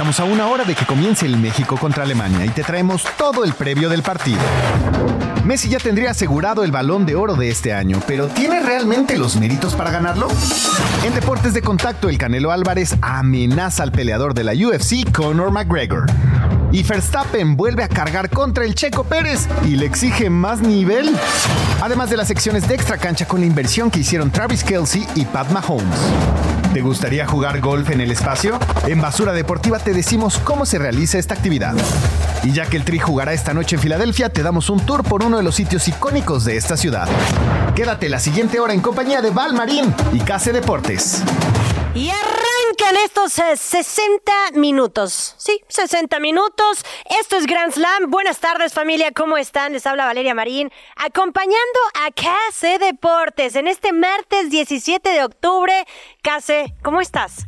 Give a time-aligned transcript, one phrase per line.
[0.00, 3.44] Estamos a una hora de que comience el México contra Alemania y te traemos todo
[3.44, 4.40] el previo del partido.
[5.44, 9.36] Messi ya tendría asegurado el balón de oro de este año, pero ¿tiene realmente los
[9.36, 10.28] méritos para ganarlo?
[11.04, 16.06] En deportes de contacto, el Canelo Álvarez amenaza al peleador de la UFC, Conor McGregor.
[16.72, 21.16] Y Verstappen vuelve a cargar contra el Checo Pérez y le exige más nivel.
[21.80, 25.24] Además de las secciones de extra cancha con la inversión que hicieron Travis Kelsey y
[25.24, 25.98] Pat Mahomes.
[26.72, 28.58] ¿Te gustaría jugar golf en el espacio?
[28.86, 31.74] En Basura Deportiva te decimos cómo se realiza esta actividad.
[32.44, 35.24] Y ya que el Tri jugará esta noche en Filadelfia, te damos un tour por
[35.24, 37.08] uno de los sitios icónicos de esta ciudad.
[37.74, 41.22] Quédate la siguiente hora en compañía de Val Marín y Case Deportes.
[41.94, 42.10] Y
[42.90, 45.34] arrancan estos 60 eh, minutos.
[45.38, 46.84] Sí, 60 minutos.
[47.20, 48.10] Esto es Grand Slam.
[48.10, 49.72] Buenas tardes familia, ¿cómo están?
[49.72, 51.56] Les habla Valeria Marín, acompañando
[51.94, 55.72] a Case Deportes en este martes 17 de octubre.
[56.22, 57.46] Case, ¿cómo estás?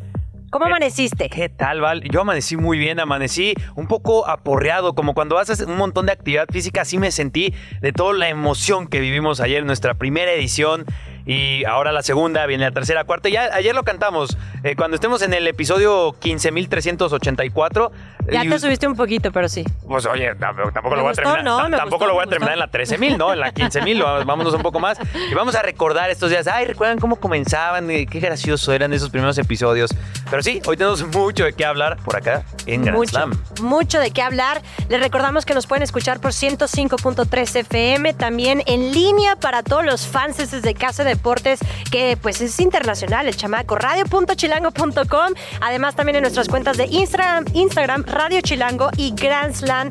[0.51, 1.31] ¿Cómo amaneciste?
[1.31, 2.03] ¿Qué tal, Val?
[2.11, 6.47] Yo amanecí muy bien, amanecí un poco aporreado, como cuando haces un montón de actividad
[6.53, 10.85] física, así me sentí de toda la emoción que vivimos ayer en nuestra primera edición
[11.27, 13.29] y ahora la segunda, viene la tercera, cuarta.
[13.29, 14.37] Ya ayer lo cantamos.
[14.65, 17.91] Eh, cuando estemos en el episodio 15.384.
[18.31, 19.65] Ya te subiste un poquito, pero sí.
[19.87, 21.71] Pues oye, tampoco lo voy a terminar.
[21.73, 23.33] tampoco lo voy a terminar en la 13.000, ¿no?
[23.33, 24.99] En la 15.000, vámonos un poco más.
[25.31, 26.47] Y vamos a recordar estos días.
[26.47, 29.91] Ay, recuerdan cómo comenzaban, qué gracioso eran esos primeros episodios.
[30.31, 33.33] Pero sí, hoy tenemos mucho de qué hablar por acá en Grand mucho, Slam.
[33.61, 34.63] Mucho de qué hablar.
[34.89, 40.07] Les recordamos que nos pueden escuchar por 105.3 FM, también en línea para todos los
[40.07, 40.33] fans
[40.63, 45.35] de Casa Deportes, que pues es internacional, el chamaco, radio.chilango.com.
[45.61, 49.89] Además, también en nuestras cuentas de Instagram, Instagram Radio Chilango y Grand Slam.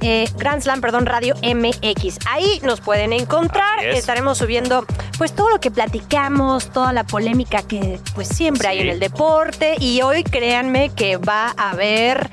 [0.00, 2.18] Eh, Grand Slam, perdón, Radio MX.
[2.28, 3.84] Ahí nos pueden encontrar.
[3.84, 4.84] Estaremos subiendo
[5.16, 9.76] pues todo lo que platicamos, toda la polémica que pues siempre hay en el deporte.
[9.78, 12.28] Y hoy créanme que va a haber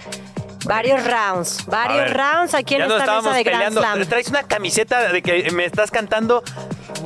[0.66, 4.06] varios rounds, varios rounds aquí en esta mesa de Grand Slam.
[4.06, 6.44] Traes una camiseta de que me estás cantando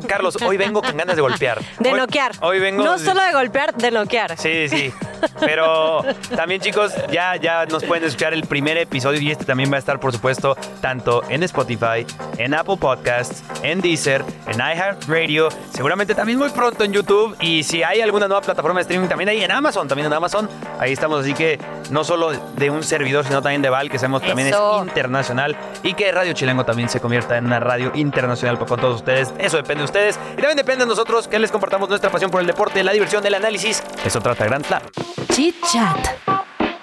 [0.08, 1.60] Carlos, hoy vengo con ganas de golpear.
[1.80, 2.32] De noquear.
[2.42, 2.84] Hoy vengo.
[2.84, 4.38] No solo de golpear, de noquear.
[4.38, 4.92] Sí, sí.
[5.40, 6.04] Pero
[6.36, 9.80] también, chicos, ya, ya nos pueden escuchar el primer episodio y este también va a
[9.80, 12.06] estar, por supuesto, tanto en Spotify,
[12.38, 17.36] en Apple Podcasts, en Deezer, en iHeartRadio, seguramente también muy pronto en YouTube.
[17.42, 20.50] Y si hay alguna nueva plataforma de streaming, también ahí en Amazon, también en Amazon.
[20.80, 21.60] Ahí estamos, así que
[21.90, 25.94] no solo de un servidor, sino también de Val, que sabemos también es internacional y
[25.94, 29.34] que Radio Chilengo también se convierta en una radio internacional con todos ustedes.
[29.38, 32.42] Eso depende de ustedes y también depende de nosotros que les compartamos nuestra pasión por
[32.42, 33.84] el deporte, la diversión, el análisis.
[34.04, 34.82] Eso trata Grand Slam.
[35.30, 36.08] Chit Chat.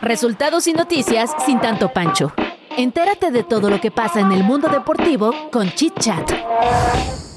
[0.00, 2.32] Resultados y noticias sin tanto pancho.
[2.76, 6.32] Entérate de todo lo que pasa en el mundo deportivo con Chit Chat.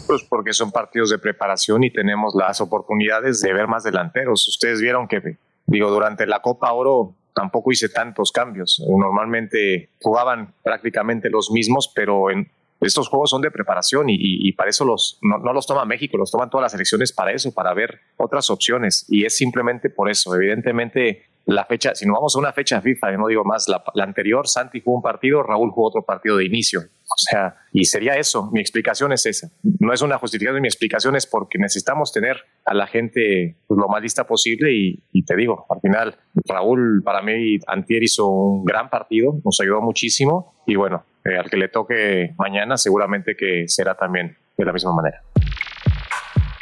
[0.08, 4.48] Pues porque son partidos de preparación y tenemos las oportunidades de ver más delanteros.
[4.48, 8.82] Ustedes vieron que, digo, durante la Copa Oro tampoco hice tantos cambios.
[8.88, 12.50] Normalmente jugaban prácticamente los mismos, pero en,
[12.82, 16.50] estos juegos son de preparación y, para eso los, no, los toma México, los toman
[16.50, 19.06] todas las elecciones para eso, para ver otras opciones.
[19.10, 20.36] Y es simplemente por eso.
[20.36, 23.84] Evidentemente, la fecha, si no vamos a una fecha FIFA, yo no digo más, la,
[24.04, 26.82] anterior, Santi jugó un partido, Raúl jugó otro partido de inicio.
[26.82, 28.50] O sea, y sería eso.
[28.52, 29.50] Mi explicación es esa.
[29.80, 34.02] No es una justificación, mi explicación es porque necesitamos tener a la gente lo más
[34.02, 38.90] lista posible y, y, te digo, al final, Raúl para mí, Antier hizo un gran
[38.90, 43.96] partido, nos ayudó muchísimo y bueno, eh, al que le toque mañana seguramente que será
[43.96, 45.22] también de la misma manera.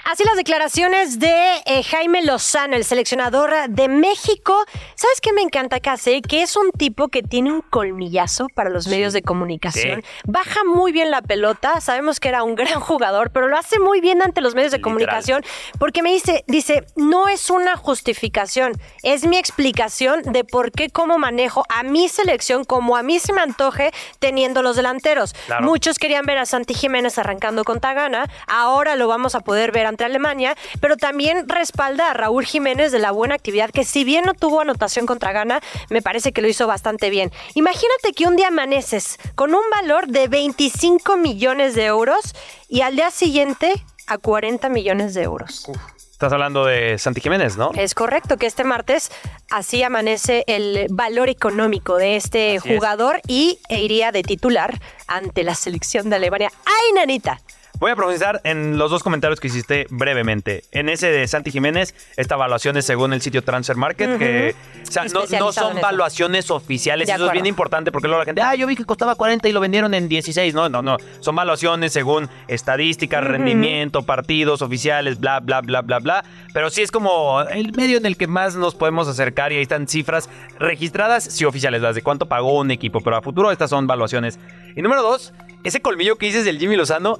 [0.05, 4.53] Así las declaraciones de eh, Jaime Lozano, el seleccionador de México.
[4.95, 6.21] ¿Sabes qué me encanta Case?
[6.21, 10.03] Que es un tipo que tiene un colmillazo para los medios de comunicación.
[10.25, 11.79] Baja muy bien la pelota.
[11.79, 14.81] Sabemos que era un gran jugador, pero lo hace muy bien ante los medios de
[14.81, 15.43] comunicación
[15.79, 18.73] porque me dice, dice, no es una justificación,
[19.03, 23.31] es mi explicación de por qué, cómo manejo a mi selección como a mí se
[23.31, 25.33] me antoje teniendo los delanteros.
[25.61, 28.29] Muchos querían ver a Santi Jiménez arrancando con Tagana.
[28.47, 32.99] Ahora lo vamos a poder ver ante Alemania, pero también respalda a Raúl Jiménez de
[32.99, 36.47] la buena actividad, que si bien no tuvo anotación contra Ghana, me parece que lo
[36.47, 37.31] hizo bastante bien.
[37.53, 42.33] Imagínate que un día amaneces con un valor de 25 millones de euros
[42.67, 43.73] y al día siguiente
[44.07, 45.67] a 40 millones de euros.
[46.11, 47.71] Estás hablando de Santi Jiménez, ¿no?
[47.75, 49.11] Es correcto que este martes
[49.49, 52.75] así amanece el valor económico de este Así es.
[52.75, 56.51] jugador y e iría de titular ante la selección de Alemania.
[56.65, 57.39] ¡Ay, nanita!
[57.83, 60.63] Voy a profundizar en los dos comentarios que hiciste brevemente.
[60.71, 64.55] En ese de Santi Jiménez, esta evaluación es según el sitio Transfer Market, que
[64.87, 67.09] o sea, no, son valuaciones oficiales.
[67.09, 69.49] De Eso es bien importante porque luego la gente, ah, yo vi que costaba 40
[69.49, 70.53] y lo vendieron en 16.
[70.53, 70.95] No, no, no.
[71.19, 76.23] Son valuaciones según estadísticas, rendimiento, partidos oficiales, bla, bla, bla, bla, bla.
[76.53, 79.63] Pero sí es como el medio en el que más nos podemos acercar y ahí
[79.63, 83.69] están cifras registradas, sí oficiales, las de cuánto pagó un equipo, pero a futuro estas
[83.69, 84.39] son valuaciones.
[84.73, 85.33] Y número dos,
[85.65, 87.19] ese colmillo que dices del Jimmy Lozano,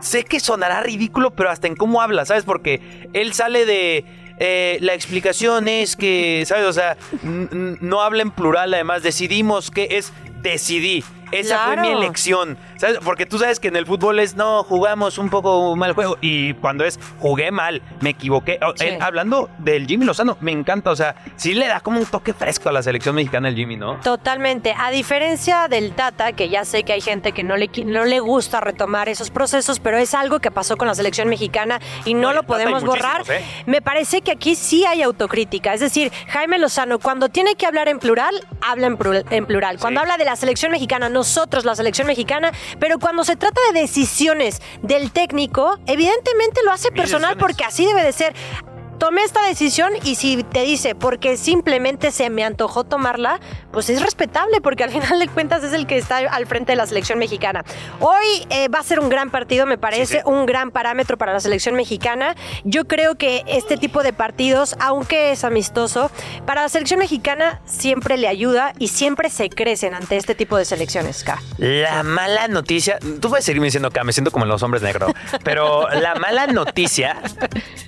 [0.00, 2.44] sé que sonará ridículo, pero hasta en cómo habla, ¿sabes?
[2.44, 4.04] Porque él sale de...
[4.38, 6.64] eh, la explicación es que, ¿sabes?
[6.64, 10.12] O sea, no habla en plural, además decidimos que es
[10.42, 11.04] decidí.
[11.32, 12.98] Esa fue mi elección, ¿sabes?
[13.04, 16.16] Porque tú sabes que en el fútbol es, no, jugamos un poco mal juego.
[16.20, 18.58] Y cuando es, jugué mal, me equivoqué.
[18.62, 18.86] Oh, Sí.
[18.86, 22.32] él, hablando del Jimmy Lozano, me encanta, o sea, sí le da como un toque
[22.32, 23.96] fresco a la selección mexicana el Jimmy, ¿no?
[24.00, 24.74] Totalmente.
[24.78, 28.20] A diferencia del Tata, que ya sé que hay gente que no le, no le
[28.20, 32.28] gusta retomar esos procesos, pero es algo que pasó con la selección mexicana y no
[32.28, 33.22] No, lo podemos borrar.
[33.28, 33.44] ¿eh?
[33.66, 35.74] Me parece que aquí sí hay autocrítica.
[35.74, 39.24] Es decir, Jaime Lozano, cuando tiene que hablar en plural, habla en plural.
[39.30, 39.78] En plural.
[39.80, 40.02] Cuando Sí.
[40.04, 44.62] habla de la selección mexicana, nosotros, la selección mexicana, pero cuando se trata de decisiones
[44.80, 48.34] del técnico, evidentemente lo hace personal porque así debe de ser.
[49.00, 53.40] Tomé esta decisión y si te dice porque simplemente se me antojó tomarla,
[53.72, 56.76] pues es respetable porque al final de cuentas es el que está al frente de
[56.76, 57.64] la selección mexicana.
[57.98, 60.20] Hoy eh, va a ser un gran partido, me parece, Sí, sí.
[60.26, 62.36] un gran parámetro para la selección mexicana.
[62.64, 66.10] Yo creo que este tipo de partidos, aunque es amistoso,
[66.44, 70.66] para la selección mexicana siempre le ayuda y siempre se crecen ante este tipo de
[70.66, 71.40] selecciones, K.
[71.56, 75.10] La mala noticia, tú puedes seguirme diciendo que me siento como en los hombres negros,
[75.42, 77.16] pero la mala noticia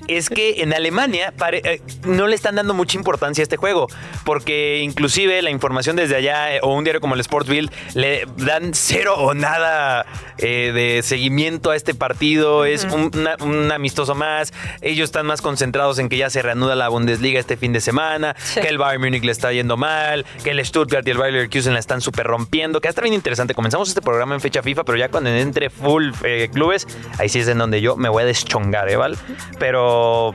[0.08, 1.01] es que en Alemania
[1.36, 3.88] pare- eh, no le están dando mucha importancia a este juego,
[4.24, 8.72] porque inclusive la información desde allá eh, o un diario como el Sportsville le dan
[8.74, 10.06] cero o nada
[10.38, 15.40] eh, de seguimiento a este partido, es un, una- un amistoso más, ellos están más
[15.42, 18.60] concentrados en que ya se reanuda la Bundesliga este fin de semana, Sí.
[18.60, 21.72] que el Bayern Múnich le está yendo mal, que el Stuttgart y el Bayer Leverkusen
[21.74, 23.54] la están súper rompiendo, que está bien interesante.
[23.54, 26.10] Comenzamos este programa en fecha FIFA, pero ya cuando entre full
[26.52, 26.86] clubes,
[27.18, 29.16] ahí sí es en donde yo me voy a deschongar, ¿eh, Val?
[29.58, 30.34] Pero...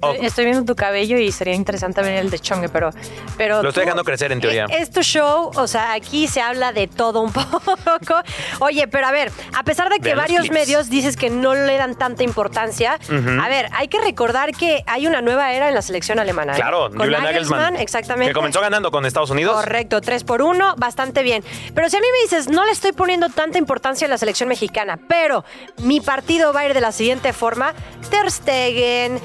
[0.00, 2.90] oh, Estoy, viendo tu cabello y sería interesante ver el de Chongue, pero...
[3.36, 4.64] pero Lo estoy tú- dejando crecer, en teoría.
[4.66, 8.22] Eh, Es tu show, o sea, aquí se habla de todo un poco.
[8.60, 11.76] Oye, pero a ver, a pesar de que Vean varios medios dices que no le
[11.76, 12.98] dan tanta importancia,
[13.42, 16.52] a ver, hay que recordar que hay una nueva era en la selección alemana.
[16.52, 16.56] ¿eh?
[16.56, 17.76] claro, Con Julian Nagelsmann.
[17.76, 18.30] exactamente.
[18.30, 19.54] Que comenzó ganando con Estados Unidos.
[19.56, 21.42] Correcto, 3 por 1, bastante bien.
[21.74, 24.48] Pero si a mí me dices, no le estoy poniendo tanta importancia a la selección
[24.48, 25.44] mexicana, pero
[25.78, 27.74] mi partido va a ir de la siguiente forma:
[28.10, 29.20] Ter Stegen,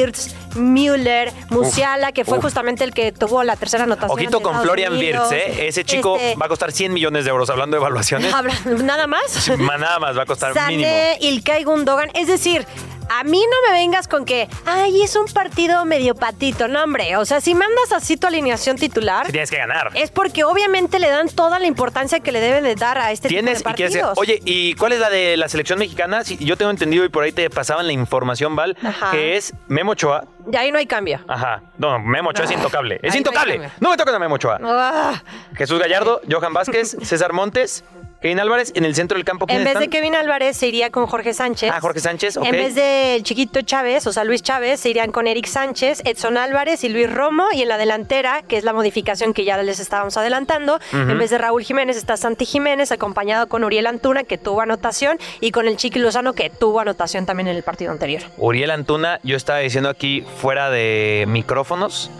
[0.00, 2.44] Wirtz, Müller, Musiala, que fue uf.
[2.44, 4.18] justamente el que tuvo la tercera anotación.
[4.18, 4.96] Ojito con Florian.
[4.96, 5.68] Wirtz, ¿eh?
[5.68, 8.32] Ese chico Este, va a costar 100 millones de euros, hablando de evaluaciones.
[8.64, 9.48] Nada más.
[9.58, 10.88] Nada más va a costar mínimo.
[10.88, 12.10] Sané, Ilkay Gundogan.
[12.14, 12.66] Es decir,
[13.12, 16.68] a mí no me vengas con que, ay, es un partido medio patito.
[16.68, 17.16] No, hombre.
[17.16, 19.90] O sea, si mandas así tu alineación titular, Sí tienes que ganar.
[19.94, 23.28] es porque obviamente le dan toda la importancia que le deben de dar a este
[23.28, 24.16] Tienes tipo partidos.
[24.16, 26.22] Oye, ¿y cuál es la de la selección mexicana?
[26.24, 29.10] Sí, yo tengo entendido y por ahí te pasaban la información, Val, Ajá.
[29.10, 30.24] que es Memo Ochoa.
[30.52, 31.20] Y ahí no hay cambio.
[31.28, 31.62] Ajá.
[31.78, 32.96] No, Memo Ochoa es intocable.
[32.96, 33.52] Es Ahí no hay intocable.
[33.54, 33.70] cambio.
[33.80, 34.58] No me tocan a Memo Ochoa.
[34.62, 35.22] Ah,
[35.54, 37.84] Jesús Gallardo, Johan Vázquez, César Montes,
[38.20, 38.72] Kevin Álvarez.
[38.74, 39.88] En el centro del campo, en ¿quiénes vez de?
[39.88, 41.70] Kevin Álvarez se iría con Jorge Sánchez.
[41.74, 42.44] Ah, Jorge Sánchez, ok.
[42.44, 46.36] En vez del chiquito Chávez, o sea, Luis Chávez, se irían con Eric Sánchez, Edson
[46.36, 47.46] Álvarez y Luis Romo.
[47.52, 51.30] Y en la delantera, que es la modificación que ya les estábamos adelantando, en vez
[51.30, 55.66] de Raúl Jiménez está Santi Jiménez, acompañado con Uriel Antuna, que tuvo anotación, y con
[55.66, 58.22] el Chiqui Lozano, que tuvo anotación también en el partido anterior.
[58.36, 62.10] Uriel Antuna, yo estaba diciendo aquí fuera de micrófonos.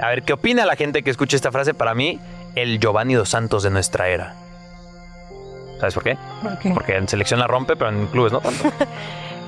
[0.00, 1.74] A ver, ¿qué opina la gente que escuche esta frase?
[1.74, 2.20] Para mí,
[2.54, 4.34] el Giovanni dos Santos de nuestra era.
[5.78, 6.16] ¿Sabes por qué?
[6.74, 8.72] Porque en selección la rompe, pero en clubes no tanto.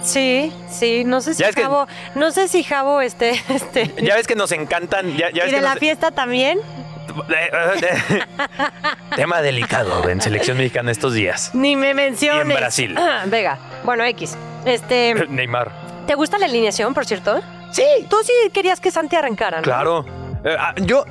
[0.02, 3.92] Sí, sí, no sé si Ya es que- Javo, no sé si Javo este, este,
[4.02, 5.14] Ya ves que nos encantan.
[5.14, 6.58] Ya, ya y ves de que la nos- fiesta también.
[9.16, 11.50] Tema delicado en selección mexicana estos días.
[11.54, 12.46] Ni me menciones.
[12.46, 12.94] Y en Brasil.
[12.98, 14.36] Ah, Venga, bueno, X.
[14.64, 15.70] Este, Neymar.
[16.06, 17.40] ¿te gusta la alineación, por cierto?
[17.72, 17.84] Sí.
[18.08, 19.62] Tú sí querías que Santi arrancara, ¿no?
[19.62, 20.04] Claro.
[20.44, 21.04] Eh, ah, yo,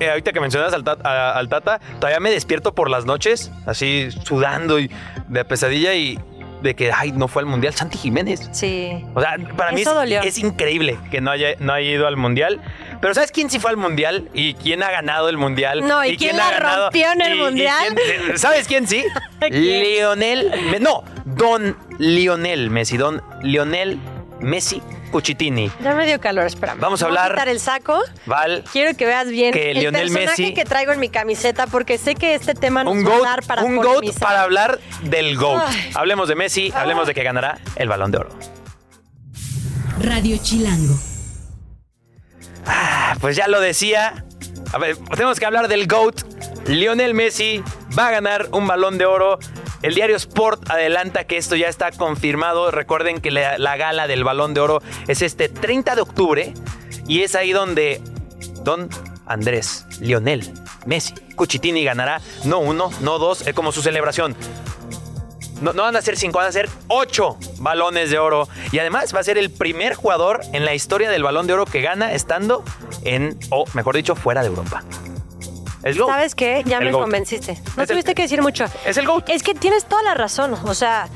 [0.00, 3.50] eh, ahorita que mencionas al, Tat- a- al Tata, todavía me despierto por las noches,
[3.66, 4.90] así sudando y
[5.28, 6.18] de pesadilla y
[6.62, 8.48] de que, ay, no fue al Mundial Santi Jiménez.
[8.52, 9.04] Sí.
[9.14, 9.82] O sea, para mí
[10.24, 12.58] es, increíble que no haya, no haya ido al Mundial.
[13.02, 14.30] Pero ¿sabes quién sí fue al Mundial?
[14.32, 15.86] ¿Y quién ha ganado el Mundial?
[15.86, 16.82] No, ¿y quién ha la ganado?
[16.84, 17.94] rompió en el ¿Y- y Mundial?
[17.94, 19.04] quién- ¿Sabes quién sí?
[19.40, 19.52] ¿Quién?
[19.84, 20.50] Lionel...
[20.80, 22.96] No, Don Lionel Messi.
[22.96, 23.98] Don Lionel
[24.44, 25.70] Messi Cuchitini.
[25.82, 26.78] Ya me dio calor, espérame.
[26.80, 28.00] Vamos a Me voy hablar- quitar el saco.
[28.26, 31.66] Val, Quiero que veas bien Que el Lionel personaje Messi- que traigo en mi camiseta
[31.66, 34.42] porque sé que este tema nos un va a GOAT, dar para un GOAT para
[34.42, 35.62] hablar del GOAT.
[35.66, 35.90] Ay.
[35.94, 38.30] Hablemos de Messi, hablemos de que ganará el Balón de Oro.
[40.00, 40.94] Radio Chilango.
[42.66, 44.24] Ah, Pues ya lo decía.
[44.72, 46.22] A ver, tenemos que hablar del GOAT.
[46.68, 47.62] Lionel Messi
[47.96, 49.38] va a ganar un balón de oro.
[49.84, 52.70] El diario Sport adelanta que esto ya está confirmado.
[52.70, 56.54] Recuerden que la, la gala del balón de oro es este 30 de octubre.
[57.06, 58.00] Y es ahí donde
[58.62, 58.88] Don
[59.26, 60.50] Andrés, Lionel
[60.86, 64.34] Messi, Cuchitini ganará no uno, no dos, es como su celebración.
[65.60, 68.48] No, no van a ser cinco, van a ser ocho balones de oro.
[68.72, 71.66] Y además va a ser el primer jugador en la historia del balón de oro
[71.66, 72.64] que gana estando
[73.02, 74.82] en, o mejor dicho, fuera de Europa.
[75.98, 76.08] GOAT.
[76.08, 76.62] ¿Sabes qué?
[76.66, 77.02] Ya El me GOAT.
[77.02, 77.52] convenciste.
[77.76, 78.64] No Es el- tuviste que decir mucho.
[78.86, 79.28] Es el GOAT.
[79.28, 80.54] Es que tienes toda la razón.
[80.64, 81.08] O sea,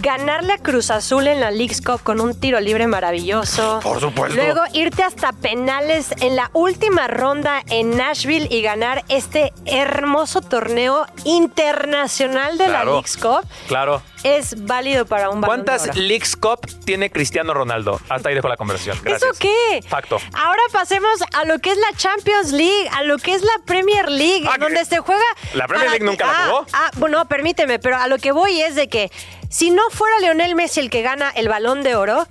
[0.00, 3.80] ganarle a Cruz Azul en la League's Cup con un tiro libre maravilloso.
[3.82, 4.36] Por supuesto.
[4.36, 11.06] Luego irte hasta penales en la última ronda en Nashville y ganar este hermoso torneo
[11.24, 12.84] internacional de la.
[12.84, 14.02] League's Cup Claro.
[14.22, 15.94] es válido para un ¿Cuántas.
[15.96, 18.00] Leagues Cup tiene Cristiano Ronaldo?
[18.08, 18.98] Hasta ahí dejo la conversión.
[19.02, 19.30] Gracias.
[19.30, 19.82] ¿Eso qué?
[19.88, 20.18] Facto.
[20.34, 24.08] Ahora pasemos a lo que es la Champions League, a lo que es la Premier
[24.10, 25.24] League, Ah, donde se juega.
[25.54, 26.66] ¿La Premier League nunca la ah, jugó?
[26.72, 29.10] Ah, bueno, permíteme, pero a lo que voy es de que
[29.50, 32.26] si no fuera Lionel Messi el que gana el balón de oro,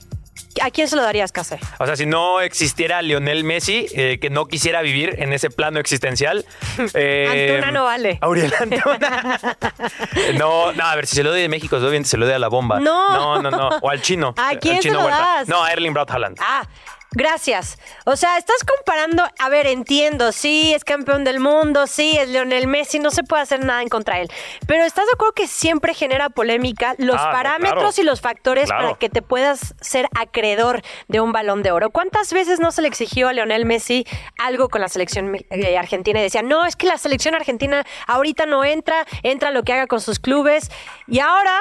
[0.62, 1.60] ¿a quién se lo darías, Case?
[1.80, 5.80] O sea, si no existiera Lionel Messi, eh, que no quisiera vivir en ese plano
[5.80, 6.46] existencial.
[6.94, 8.20] eh, Antuna no vale.
[8.22, 9.40] Auriel Antuna.
[10.38, 12.40] no, no, a ver, si se lo doy de México, obviamente se lo doy a
[12.40, 12.80] la bomba.
[12.80, 13.10] No.
[13.10, 13.70] No, no, no.
[13.82, 14.34] O al chino.
[14.38, 15.48] ¿A quién Al se chino lo das?
[15.48, 16.38] No, a Erling Braut Haaland.
[16.40, 16.66] Ah,
[17.12, 17.78] gracias.
[18.06, 22.68] O sea, estás comparando, a ver, entiendo, sí, es campeón del mundo, sí, es Lionel
[22.68, 24.32] Messi, no se puede hacer nada en contra de él.
[24.68, 28.02] Pero ¿estás de acuerdo que siempre genera polémica los Ah, no, parámetros claro.
[28.02, 28.84] y los factores Claro.
[28.88, 31.90] para que te puedas ser acreedor de un balón de oro?
[31.90, 34.06] ¿Cuántas veces no se le exigió a Lionel Messi
[34.38, 38.46] algo con la selección eh, argentina y decía, no, es que la selección argentina ahorita
[38.46, 40.70] no entra, entra lo que haga con sus clubes
[41.08, 41.60] y ahora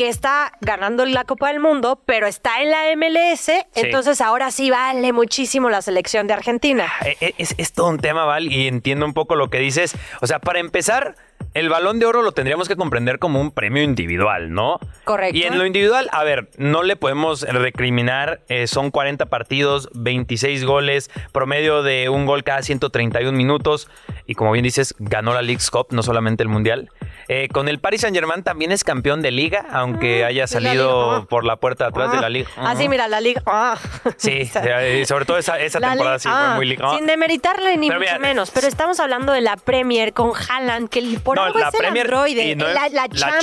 [0.00, 4.70] que está ganando la Copa del Mundo, pero está en la MLS, entonces ahora sí
[4.70, 6.90] vale muchísimo la selección de Argentina.
[7.04, 9.94] Eh, eh, Es, es todo un tema, Val, y entiendo un poco lo que dices.
[10.22, 11.16] O sea, para empezar,
[11.52, 14.78] el balón de oro lo tendríamos que comprender como un premio individual, ¿no?
[15.04, 15.36] Correcto.
[15.36, 20.64] Y en lo individual, a ver, no le podemos recriminar, eh, son 40 partidos, 26
[20.64, 23.90] goles, promedio de un gol cada 131 minutos,
[24.26, 26.88] y como bien dices, ganó la League's Cup, no solamente el Mundial.
[27.32, 30.60] Eh, con el Paris Saint Germain también es campeón de liga, aunque haya Mm, de
[30.60, 32.48] la salido por la puerta de atrás de Ah, la liga.
[32.56, 33.40] Así, mira, la liga.
[33.46, 33.78] ah.
[34.16, 34.46] Sí,
[35.06, 36.90] sobre todo esa, temporada sí ah, fue muy liga.
[36.96, 40.88] Sin demeritarle ni Pero mucho mira, menos, pero estamos hablando de la Premier con Haaland,
[40.88, 43.08] que por No, algo la es el Premier androide, no la, la la
[43.38, 43.42] Champions.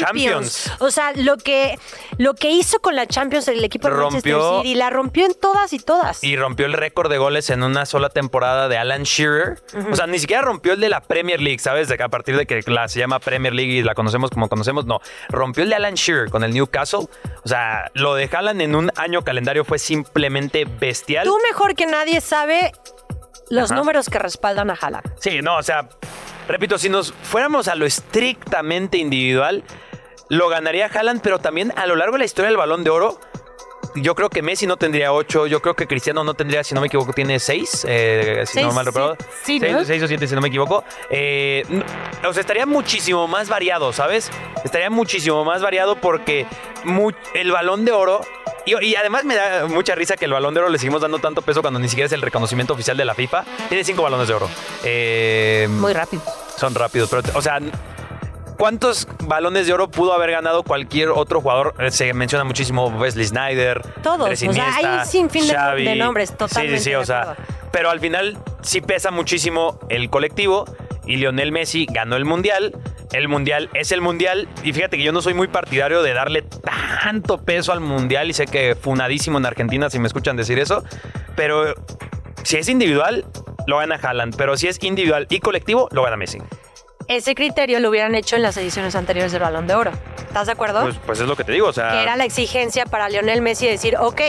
[0.65, 0.71] Champions.
[0.79, 1.79] O sea, lo que,
[2.17, 5.71] lo que hizo con la Champions el equipo de Manchester City, la rompió en todas
[5.71, 6.21] y todas.
[6.25, 9.61] y rompió el récord de goles en una sola temporada de Alan Shearer.
[9.91, 11.87] O sea, ni siquiera rompió el de la Premier League, ¿sabes?
[11.87, 14.99] De a partir de que la se llama Premier League la conocemos como conocemos, no.
[15.29, 17.07] Rompió el de Alan Shearer con el Newcastle.
[17.43, 21.25] O sea, lo de Haaland en un año calendario fue simplemente bestial.
[21.25, 22.71] Tú mejor que nadie sabe
[23.49, 23.79] los Ajá.
[23.79, 25.05] números que respaldan a Haaland.
[25.19, 25.87] Sí, no, o sea,
[26.47, 29.63] repito, si nos fuéramos a lo estrictamente individual,
[30.29, 33.19] lo ganaría Haaland, pero también a lo largo de la historia del Balón de Oro,
[34.01, 36.81] yo creo que Messi no tendría ocho, yo creo que Cristiano no tendría, si no
[36.81, 39.17] me equivoco, tiene seis, eh, si no mal recuerdo.
[39.43, 39.83] sí, ¿no?
[39.85, 40.83] seis o siete, si no me equivoco.
[41.09, 41.63] Eh,
[42.27, 44.31] o sea, estaría muchísimo más variado, ¿sabes?
[44.63, 46.45] Estaría muchísimo más variado porque
[47.33, 48.21] el Balón de Oro...
[48.65, 51.19] Y, y además me da mucha risa que el balón de oro le seguimos dando
[51.19, 53.45] tanto peso cuando ni siquiera es el reconocimiento oficial de la FIFA.
[53.69, 54.49] Tiene cinco balones de oro.
[54.83, 56.21] Eh, Muy rápido.
[56.57, 57.59] son rápidos, pero, o sea,
[58.57, 61.73] ¿cuántos balones de oro pudo haber ganado cualquier otro jugador?
[61.79, 63.81] Eh, Se menciona muchísimo Wesley Snyder.
[64.03, 67.35] Todos, o sea, hay un sinfín de- nombres, Sí, totalmente sí, sí, de o sea,
[67.71, 70.65] pero al final sí pesa muchísimo el colectivo
[71.05, 72.75] y Lionel Messi ganó el Mundial.
[73.13, 76.43] El Mundial es el Mundial y fíjate que yo no soy muy partidario de darle
[77.03, 80.83] tanto peso al Mundial y sé que funadísimo en Argentina si me escuchan decir eso,
[81.35, 81.73] pero
[82.43, 83.25] si es individual,
[83.65, 86.39] lo gana Haaland, pero si es individual y colectivo, lo gana Messi.
[87.07, 89.91] Ese criterio lo hubieran hecho en las ediciones anteriores del Balón de Oro.
[90.27, 90.81] ¿Estás de acuerdo?
[90.81, 91.91] Pues, pues es lo que te digo, o sea.
[91.91, 94.21] que era la exigencia para Lionel Messi decir, ok,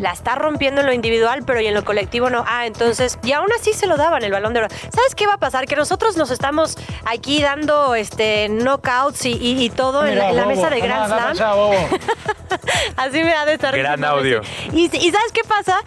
[0.00, 2.42] la está rompiendo en lo individual, pero y en lo colectivo no.
[2.48, 4.68] Ah, entonces, y aún así se lo daban el balón de oro.
[4.70, 5.66] ¿Sabes qué va a pasar?
[5.66, 10.36] Que nosotros nos estamos aquí dando este knockouts y, y- y todo en, la- en
[10.36, 11.36] la mesa de Grand Slam.
[12.96, 14.40] Así me da de estar Gran audio.
[14.72, 15.78] Y ¿sabes qué pasa?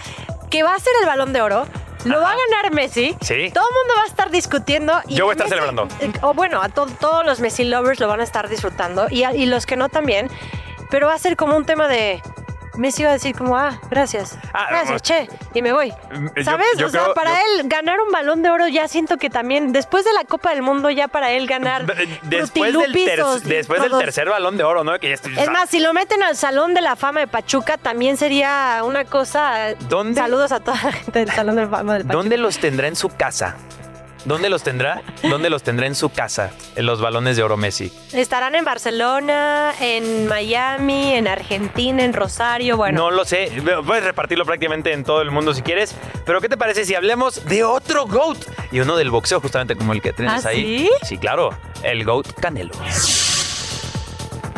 [0.52, 1.66] Que va a ser el balón de oro.
[2.06, 3.16] Lo va a ganar Messi.
[3.22, 3.52] Sí.
[3.54, 4.94] Todo el mundo va a estar discutiendo.
[5.08, 5.88] Y Yo voy a estar Messi- celebrando.
[6.00, 9.08] eh, O bueno, a to- todos los Messi lovers lo van a estar disfrutando.
[9.10, 10.30] Y, a- y los que no también.
[10.90, 12.22] Pero va a ser como un tema de.
[12.78, 15.94] Messi iba a decir como, ah, gracias, Ah, gracias, che, y me voy.
[16.36, 16.68] yo- ¿Sabes?
[16.78, 19.72] yo o sea, para yo- él ganar un balón de oro ya siento que también,
[19.72, 21.86] después de la Copa del Mundo, ya para él ganar
[22.24, 24.98] Después, del, ter- después del tercer balón de oro, ¿no?
[25.00, 27.78] Que ya estoy- Es más, si lo meten al Salón de la Fama de Pachuca,
[27.78, 29.74] también sería una cosa...
[29.90, 30.20] ¿Dónde?
[30.20, 32.18] Saludos a toda la gente del Salón de la Fama del Pachuca.
[32.18, 33.56] ¿Dónde los tendrá en su casa?
[34.26, 35.02] ¿Dónde los tendrá?
[35.24, 36.52] ¿Dónde los tendrá en su casa?
[36.76, 37.94] En los balones de oro Messi.
[38.12, 43.04] Estarán en Barcelona, en Miami, en Argentina, en Rosario, bueno.
[43.04, 43.52] No lo sé.
[43.86, 45.96] Puedes repartirlo prácticamente en todo el mundo si quieres.
[46.26, 48.38] Pero ¿qué te parece si hablemos de otro GOAT?
[48.72, 50.80] Y uno del boxeo, justamente como el que tienes ¿Ah, ahí.
[50.80, 50.90] sí?
[51.04, 51.50] Sí, claro.
[51.84, 52.74] El GOAT Canelo.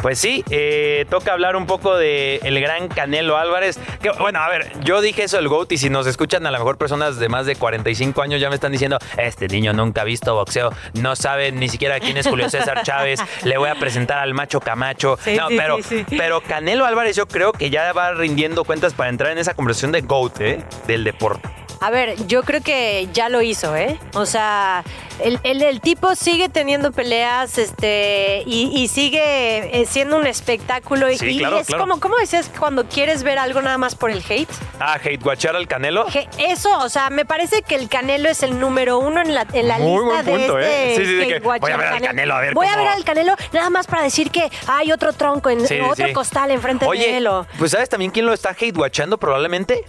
[0.08, 3.78] Pues sí, eh, toca hablar un poco de el gran Canelo Álvarez.
[4.02, 6.58] Que, bueno, a ver, yo dije eso del GOAT y si nos escuchan a lo
[6.58, 10.06] mejor personas de más de 45 años ya me están diciendo, este niño nunca ha
[10.06, 14.20] visto boxeo, no sabe ni siquiera quién es Julio César Chávez, le voy a presentar
[14.20, 15.20] al macho Camacho.
[15.22, 18.94] Sí, no, sí, pero, sí, pero Canelo Álvarez yo creo que ya va rindiendo cuentas
[18.94, 20.64] para entrar en esa conversación de GOAT, ¿eh?
[20.88, 21.67] Del deporte.
[21.80, 24.00] A ver, yo creo que ya lo hizo, ¿eh?
[24.14, 24.84] O sea,
[25.24, 31.10] el, el- el tipo sigue teniendo peleas este, y, y sigue eh, siendo un espectáculo.
[31.12, 31.84] Y- Sí, y claro, es claro.
[31.84, 34.50] como, ¿cómo decías cuando quieres ver algo nada más por el hate?
[34.80, 36.06] Ah, hate al Canelo.
[36.08, 39.46] Que eso, o sea, me parece que el Canelo es el número uno en la,
[39.54, 40.92] en la Muy lista buen punto, de ¿eh?
[40.94, 42.88] este Sí, sí, de que voy a ver al Canelo, a ver Voy a ver
[42.88, 46.14] al Canelo nada más para decir que hay otro tronco, en, Sí, sí, otro sí.
[46.14, 47.30] costal enfrente Oye, de él.
[47.60, 49.86] pues ¿sabes también quién lo está hate watchando probablemente?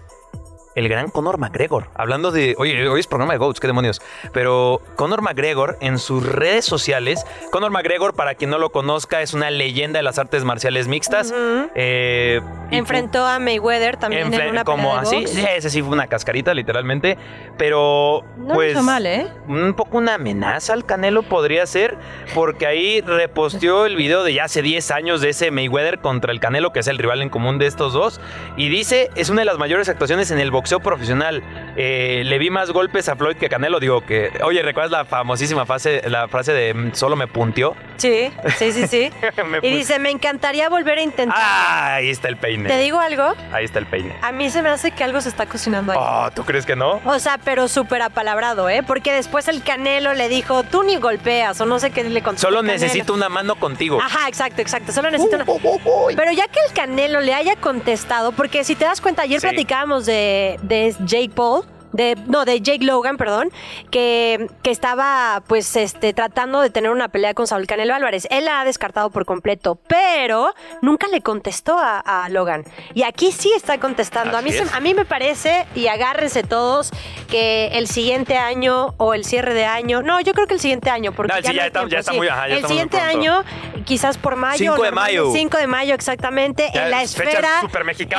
[0.78, 1.88] El gran Conor McGregor.
[1.96, 2.54] Hablando de.
[2.56, 4.00] Oye, hoy es programa de GOATs, qué demonios.
[4.32, 7.24] Pero Conor McGregor en sus redes sociales.
[7.50, 11.34] Conor McGregor, para quien no lo conozca, es una leyenda de las artes marciales mixtas.
[11.74, 15.30] Eh, Enfrentó a Mayweather también en una como pelea de así, box.
[15.32, 17.18] sí, ese sí fue una cascarita, literalmente.
[17.56, 18.70] Pero, No pues.
[18.70, 19.26] hizo mal, ¿eh?
[19.48, 21.96] Un poco una amenaza al Canelo podría ser,
[22.36, 26.38] porque ahí reposteó el video de ya hace 10 años de ese Mayweather contra el
[26.38, 28.20] Canelo, que es el rival en común de estos dos.
[28.56, 31.42] Y dice: es una de las mayores actuaciones en el boxeo profesional.
[31.76, 33.80] Eh, le vi más golpes a Floyd que a Canelo.
[33.80, 37.74] Digo que, oye, ¿recuerdas la famosísima frase, la frase de "Mm, solo me puntió?
[37.96, 39.10] Sí, sí, sí, sí.
[39.62, 41.36] Y dice, me encantaría volver a intentar.
[41.40, 42.68] Ah, ahí está el peine.
[42.68, 43.34] ¿Te digo algo?
[43.52, 44.14] Ahí está el peine.
[44.22, 45.98] A mí se me hace que algo se está cocinando ahí.
[46.00, 47.00] Oh, ¿tú crees que no?
[47.04, 48.82] O sea, pero súper apalabrado, ¿eh?
[48.86, 52.48] Porque después el Canelo le dijo, tú ni golpeas, o no sé qué le contestó.
[52.48, 54.00] Solo necesito una mano contigo.
[54.02, 54.92] Ajá, exacto, exacto.
[54.92, 55.44] Solo necesito una...
[56.16, 59.46] Pero ya que el Canelo le haya contestado, porque si te das cuenta, ayer Sí.
[59.46, 61.62] platicábamos de, de Jake Paul.
[61.92, 63.50] De, no, de Jake Logan, perdón,
[63.90, 68.26] que, que estaba pues este, tratando de tener una pelea con Saúl Canelo Álvarez.
[68.30, 72.64] Él la ha descartado por completo, pero nunca le contestó a, a Logan.
[72.94, 74.36] Y aquí sí está contestando.
[74.36, 76.90] A mí, se- a mí me parece, y agárrense todos,
[77.28, 80.90] que el siguiente año o el cierre de año, no, yo creo que el siguiente
[80.90, 82.16] año, porque No, ya, sí, está- ya tiempo, está sí.
[82.18, 83.44] muy- ajá, ya El siguiente año,
[83.84, 84.72] quizás por mayo.
[84.72, 85.30] 5 de mayo.
[85.32, 87.48] 5 de mayo, exactamente, en la esfera.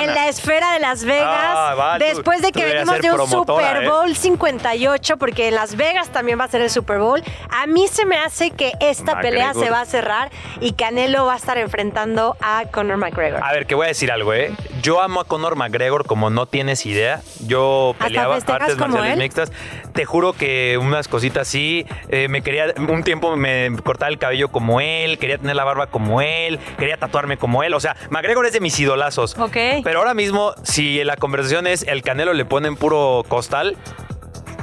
[0.02, 1.30] En la esfera de Las Vegas.
[1.30, 3.90] Ah, va, después de tú que venimos de un promotora, Super ¿eh?
[3.90, 7.22] Bowl 58, porque en Las Vegas también va a ser el Super Bowl.
[7.50, 9.66] A mí se me hace que esta pelea McGregor.
[9.66, 13.44] se va a cerrar y Canelo va a estar enfrentando a Conor McGregor.
[13.44, 14.52] A ver, que voy a decir algo, ¿eh?
[14.82, 17.22] Yo amo a Conor McGregor como no tienes idea.
[17.46, 19.20] Yo ¿Hasta peleaba artes marciales él?
[19.20, 19.52] mixtas.
[19.94, 21.86] Te juro que unas cositas así.
[22.10, 25.88] eh, me quería, un tiempo me cortaba el cabello como él, quería tener la barba
[25.88, 27.74] como él, quería tatuarme como él.
[27.74, 29.38] O sea, McGregor es de mis idolazos.
[29.38, 29.58] Ok.
[29.84, 33.78] Pero ahora mismo, si la conversación es el canelo le ponen puro costal,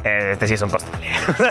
[0.06, 0.90] este sí es un costal.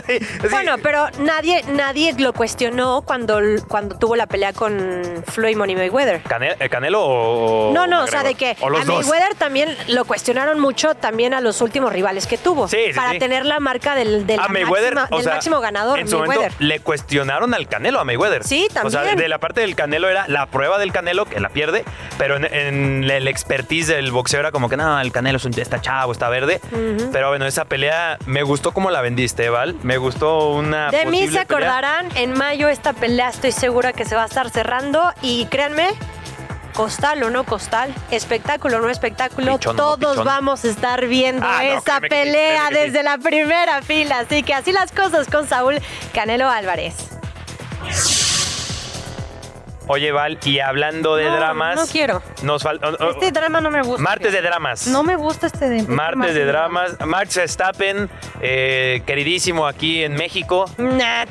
[0.07, 0.47] Sí, sí.
[0.49, 6.21] Bueno, pero nadie, nadie lo cuestionó cuando, cuando tuvo la pelea con Floyd Money Mayweather.
[6.23, 7.73] ¿Cane- eh, ¿Canelo o.?
[7.73, 8.85] No, no, o sea, de que a dos.
[8.85, 12.67] Mayweather también lo cuestionaron mucho también a los últimos rivales que tuvo.
[12.67, 13.19] Sí, sí, para sí.
[13.19, 16.17] tener la marca del, del, a Mayweather, máxima- o del sea, máximo ganador, En su
[16.19, 16.51] Mayweather.
[16.51, 18.43] momento le cuestionaron al Canelo a Mayweather.
[18.43, 19.17] Sí, O sea, también.
[19.17, 21.83] de la parte del Canelo era la prueba del Canelo, que la pierde,
[22.17, 26.11] pero en, en el expertise del boxeo era como que no, el Canelo está chavo,
[26.11, 26.59] está verde.
[27.11, 29.75] Pero bueno, esa pelea me gustó como la vendiste, Val.
[29.83, 30.89] Me gustó una.
[30.91, 31.41] De mí se pelea.
[31.41, 35.89] acordarán, en mayo esta pelea estoy segura que se va a estar cerrando y créanme,
[36.73, 41.05] costal o no costal, espectáculo o no espectáculo, Pichón o no todos vamos a estar
[41.07, 44.19] viendo Ah, no, sí, pelea que desde la primera fila.
[44.19, 45.79] Así que así las cosas con Saúl
[46.13, 46.95] Canelo Álvarez.
[49.87, 51.75] Oye, Val, y hablando de No, dramas.
[51.75, 52.21] no quiero.
[52.41, 52.65] Nos.
[52.65, 54.01] Este drama no me gusta.
[54.01, 54.87] Martes de dramas.
[54.87, 55.83] No me gusta este de...
[55.83, 56.97] Martes de dramas.
[57.05, 58.09] Max Verstappen,
[58.41, 60.65] eh, queridísimo aquí en México.
[60.77, 61.29] Nat.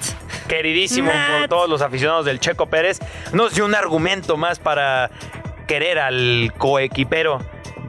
[0.49, 1.41] queridísimo Matt.
[1.41, 3.01] por todos los aficionados del Checo Pérez,
[3.33, 5.11] nos dio un argumento más para
[5.67, 7.39] querer al coequipero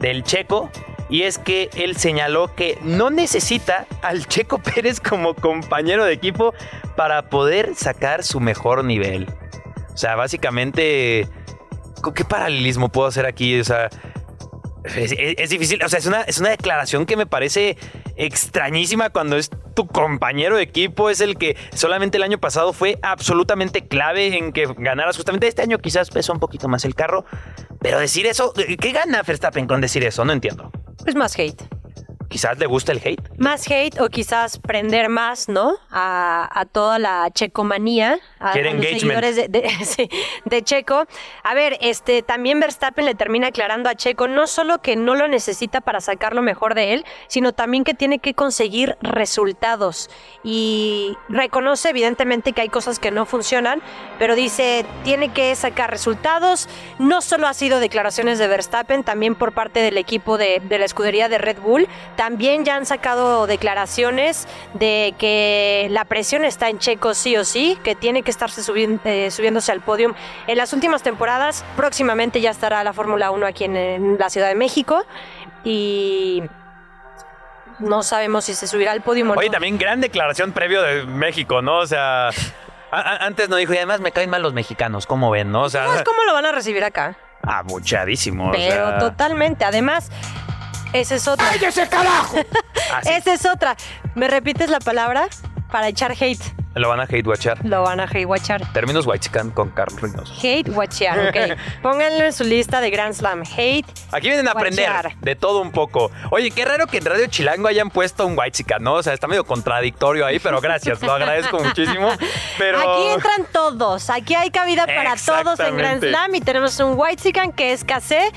[0.00, 0.70] del Checo.
[1.08, 6.52] Y es que él señaló que no necesita al Checo Pérez como compañero de equipo
[6.96, 9.28] para poder sacar su mejor nivel.
[9.96, 11.26] O sea, básicamente,
[12.02, 13.58] ¿con ¿qué paralelismo puedo hacer aquí?
[13.58, 13.88] O sea,
[14.94, 17.78] es difícil, o sea, es una, es una declaración que me parece
[18.16, 22.98] extrañísima cuando es tu compañero de equipo, es el que solamente el año pasado fue
[23.00, 27.24] absolutamente clave en que ganaras justamente este año quizás pesó un poquito más el carro,
[27.80, 30.26] pero decir eso, ¿qué gana Verstappen con decir eso?
[30.26, 30.70] No entiendo.
[31.02, 31.62] Pues más hate.
[32.28, 33.22] Quizás le gusta el hate.
[33.38, 35.74] Más hate o quizás prender más, ¿no?
[35.90, 38.18] A, a toda la checomanía.
[38.40, 39.00] A, Quiere a los engagement.
[39.00, 40.10] seguidores de, de-
[40.44, 41.06] de Checo.
[41.44, 45.28] A ver, este, también Verstappen le termina aclarando a Checo no solo que no lo
[45.28, 50.10] necesita para sacar lo mejor de él, sino también que tiene que conseguir resultados.
[50.42, 53.80] Y reconoce evidentemente que hay cosas que no funcionan,
[54.18, 56.68] pero dice, tiene que sacar resultados.
[56.98, 60.84] No solo ha sido declaraciones de Verstappen, también por parte del equipo de, de la
[60.84, 61.86] escudería de Red Bull.
[62.16, 67.78] También ya han sacado declaraciones de que la presión está en Checo sí o sí,
[67.84, 70.14] que tiene que estarse subi- eh, subiéndose al podio
[70.46, 71.64] en las últimas temporadas.
[71.76, 75.04] Próximamente ya estará la Fórmula 1 aquí en, en la Ciudad de México.
[75.62, 76.42] Y
[77.78, 79.34] no sabemos si se subirá al podio o no.
[79.34, 81.78] Oye, también gran declaración previo de México, ¿no?
[81.78, 82.30] O sea,
[82.90, 85.62] antes no dijo, y además me caen mal los mexicanos, ¿cómo ven, no?
[85.62, 87.16] O sea, ¿Sabes cómo lo van a recibir acá?
[87.42, 88.48] abuchadísimo.
[88.48, 89.64] o Pero sea, totalmente.
[89.64, 90.10] Además,
[91.00, 91.50] esa es otra.
[91.50, 92.36] ¡Cállese, carajo!
[92.94, 93.76] así, Esa es otra.
[94.14, 95.28] ¿Me repites la palabra?
[95.70, 96.42] Para echar hate.
[96.76, 97.64] Lo van a hate watchar.
[97.64, 98.70] Lo van a hate watchar.
[98.74, 100.34] Términos whitezican con Carlos Reynoso.
[100.34, 101.58] Hate watchar, ok.
[101.82, 103.44] Pónganlo en su lista de Grand Slam.
[103.44, 103.86] Hate.
[104.12, 106.10] Aquí vienen a aprender de todo un poco.
[106.30, 108.94] Oye, qué raro que en Radio Chilango hayan puesto un whitezican, ¿no?
[108.94, 112.10] O sea, está medio contradictorio ahí, pero gracias, lo agradezco muchísimo.
[112.58, 114.10] Pero Aquí entran todos.
[114.10, 116.04] Aquí hay cabida para todos en Grand.
[116.04, 116.34] Slam.
[116.34, 118.30] Y tenemos un White Chicken que es casé.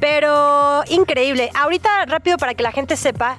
[0.00, 1.50] Pero increíble.
[1.54, 3.36] Ahorita, rápido, para que la gente sepa.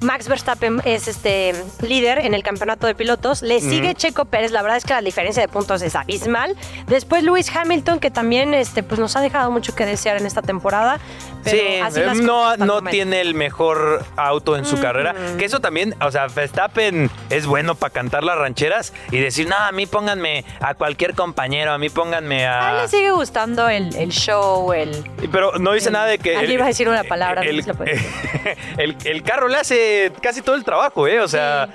[0.00, 3.42] Max Verstappen es este líder en el campeonato de pilotos.
[3.42, 4.50] Le sigue Checo Pérez.
[4.50, 6.56] La verdad es que la diferencia de puntos es abismal.
[6.86, 10.40] Después Lewis Hamilton, que también este, pues nos ha dejado mucho que desear en esta
[10.40, 10.98] temporada.
[11.44, 15.14] Pero Sí, así las no, no tiene el mejor auto en su carrera.
[15.38, 19.56] Que eso también, o sea, Verstappen es bueno para cantar las rancheras y decir, no,
[19.56, 22.82] a mí pónganme a cualquier compañero, a mí pónganme A él a...
[22.82, 25.04] le sigue gustando el, el show, el...
[25.30, 26.36] Pero no dice nada de que...
[26.36, 27.60] Alguien iba a decir una palabra, el,
[28.78, 29.89] el, el carro le hace
[30.22, 31.20] casi todo el trabajo, ¿eh?
[31.20, 31.68] O sea,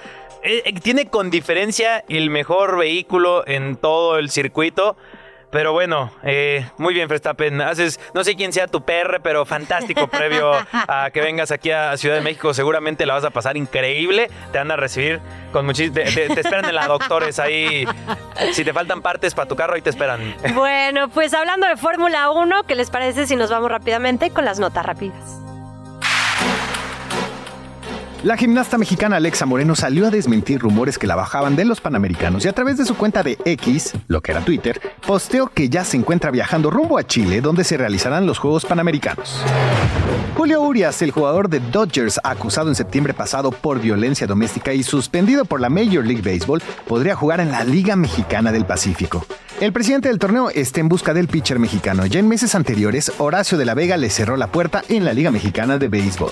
[0.43, 4.95] eh, eh, tiene con diferencia el mejor vehículo en todo el circuito.
[5.51, 7.61] Pero bueno, eh, muy bien, Verstappen.
[7.61, 11.95] Haces, no sé quién sea tu PR, pero fantástico previo a que vengas aquí a
[11.95, 12.53] Ciudad de México.
[12.53, 14.29] Seguramente la vas a pasar increíble.
[14.51, 15.21] Te van a recibir
[15.53, 15.93] con muchísimo.
[15.95, 17.87] Te, te- te esperan en la doctores ahí.
[18.51, 20.35] Si te faltan partes para tu carro, ahí te esperan.
[20.55, 24.59] Bueno, pues hablando de Fórmula 1, ¿qué les parece si nos vamos rápidamente con las
[24.59, 25.39] notas rápidas?
[28.25, 32.43] La gimnasta mexicana Alexa Moreno salió a desmentir rumores que la bajaban de los Panamericanos
[32.43, 35.85] y a través de su cuenta de X, lo que era Twitter, posteó que ya
[35.85, 39.43] se encuentra viajando rumbo a Chile donde se realizarán los Juegos Panamericanos.
[40.35, 45.45] Julio Urias, el jugador de Dodgers acusado en septiembre pasado por violencia doméstica y suspendido
[45.45, 49.23] por la Major League Baseball, podría jugar en la Liga Mexicana del Pacífico.
[49.61, 52.07] El presidente del torneo está en busca del pitcher mexicano.
[52.07, 55.29] Ya en meses anteriores, Horacio de la Vega le cerró la puerta en la Liga
[55.29, 56.31] Mexicana de Béisbol.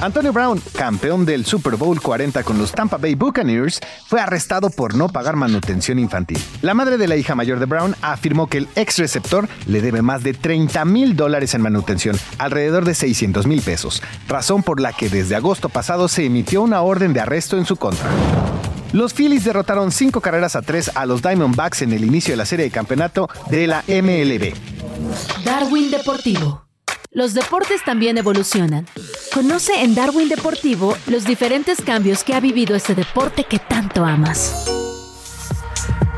[0.00, 4.94] Antonio Brown, campeón del Super Bowl 40 con los Tampa Bay Buccaneers, fue arrestado por
[4.94, 6.38] no pagar manutención infantil.
[6.60, 10.02] La madre de la hija mayor de Brown afirmó que el ex receptor le debe
[10.02, 14.92] más de 30 mil dólares en manutención, alrededor de 600 mil pesos, razón por la
[14.92, 18.08] que desde agosto pasado se emitió una orden de arresto en su contra.
[18.92, 22.46] Los Phillies derrotaron cinco carreras a tres a los Diamondbacks en el inicio de la
[22.46, 24.54] serie de campeonato de la MLB.
[25.44, 26.71] Darwin Deportivo.
[27.14, 28.86] Los deportes también evolucionan.
[29.34, 34.66] Conoce en Darwin Deportivo los diferentes cambios que ha vivido este deporte que tanto amas.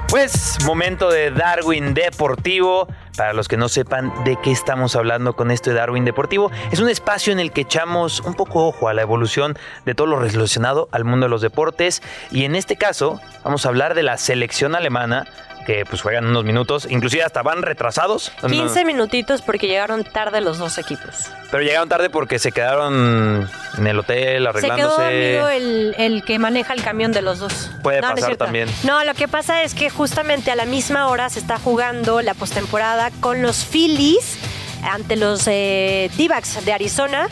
[0.09, 2.87] Pues momento de Darwin Deportivo.
[3.17, 6.79] Para los que no sepan de qué estamos hablando con esto de Darwin Deportivo, es
[6.79, 10.21] un espacio en el que echamos un poco ojo a la evolución de todo lo
[10.21, 12.03] relacionado al mundo de los deportes.
[12.31, 15.27] Y en este caso, vamos a hablar de la selección alemana
[15.65, 18.33] que pues juegan unos minutos, inclusive hasta van retrasados.
[18.47, 21.29] 15 minutitos porque llegaron tarde los dos equipos.
[21.51, 23.49] Pero llegaron tarde porque se quedaron
[23.79, 25.03] en el hotel Se quedó arreglándose.
[25.03, 27.71] dormido el, el que maneja el camión de los dos.
[27.83, 28.69] Puede No, pasar también.
[28.85, 32.35] No, lo que pasa es que justamente a la misma hora se está jugando la
[32.35, 34.39] postemporada con los Phillies
[34.85, 37.29] ante los eh, D-backs de Arizona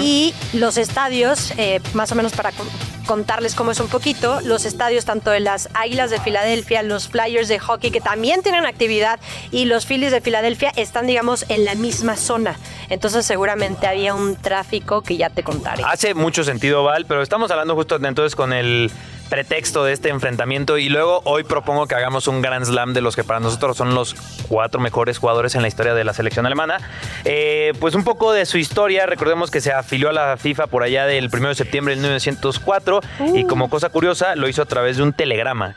[0.00, 2.66] y los estadios, eh, más o menos para con-
[3.06, 7.48] contarles cómo es un poquito, los estadios tanto de las Águilas de Filadelfia, los Flyers
[7.48, 9.18] de hockey que también tienen actividad
[9.50, 12.56] y los Phillies de Filadelfia están digamos en la misma zona.
[12.90, 15.82] Entonces seguramente había un tráfico que ya te contaré.
[15.86, 18.90] Hace mucho sentido, Val, pero estamos hablando justo entonces con el
[19.28, 23.16] pretexto de este enfrentamiento y luego hoy propongo que hagamos un Grand Slam de los
[23.16, 24.14] que para nosotros son los
[24.48, 26.78] cuatro mejores jugadores en la historia de la selección alemana.
[27.24, 30.82] Eh, pues un poco de su historia, recordemos que se afilió a la FIFA por
[30.82, 33.00] allá del 1 de septiembre de 1904
[33.34, 35.76] y como cosa curiosa lo hizo a través de un telegrama.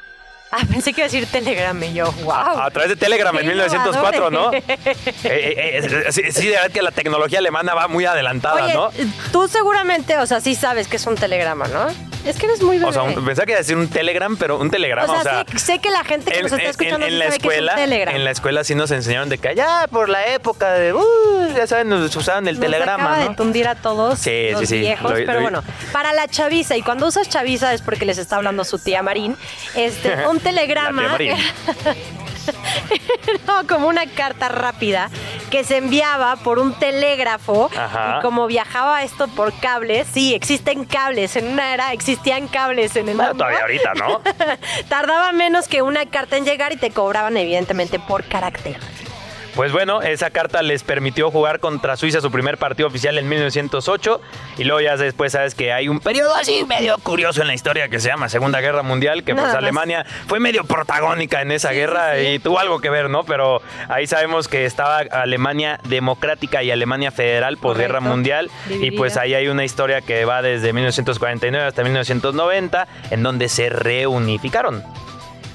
[0.53, 2.33] Ah, pensé que iba a decir Telegram y yo, wow.
[2.33, 4.51] A través de Telegram en Qué 1904, ¿no?
[4.51, 4.63] Eh,
[5.23, 8.89] eh, eh, sí, sí, de verdad que la tecnología alemana va muy adelantada, Oye, ¿no?
[9.31, 12.10] tú seguramente, o sea, sí sabes que es un telegrama, ¿no?
[12.25, 12.89] Es que eres muy bebé.
[12.89, 15.45] O sea, un- pensaba que iba a decir un Telegram, pero un telegrama, O sea,
[15.51, 17.71] sé, sé que la gente que nos está escuchando sí la sabe que es escuela,
[17.73, 18.15] un telegram.
[18.15, 21.01] en la escuela sí nos enseñaron de que allá por la época de, uh,
[21.55, 23.29] ya saben, nos usaban el Nos telegrama, acaba ¿no?
[23.29, 24.79] de tundir a todos Sí, los sí, sí.
[24.79, 28.17] viejos, Lo- pero lo- bueno, para la chaviza, y cuando usas chaviza es porque les
[28.19, 29.35] está hablando su tía Marín,
[29.75, 31.17] este, un telegrama La.
[33.27, 35.09] era como una carta rápida
[35.49, 38.17] que se enviaba por un telégrafo Ajá.
[38.17, 43.09] y como viajaba esto por cables, sí, existen cables, en una era existían cables en
[43.09, 44.21] el Bueno, todavía ahorita, ¿no?
[44.89, 48.79] Tardaba menos que una carta en llegar y te cobraban evidentemente por carácter.
[49.55, 54.21] Pues bueno, esa carta les permitió jugar contra Suiza su primer partido oficial en 1908
[54.57, 57.89] y luego ya después sabes que hay un periodo así medio curioso en la historia
[57.89, 59.55] que se llama Segunda Guerra Mundial, que pues más.
[59.55, 63.23] Alemania fue medio protagónica en esa guerra y tuvo algo que ver, ¿no?
[63.25, 68.09] Pero ahí sabemos que estaba Alemania democrática y Alemania federal posguerra Correcto.
[68.09, 73.49] mundial y pues ahí hay una historia que va desde 1949 hasta 1990 en donde
[73.49, 74.83] se reunificaron.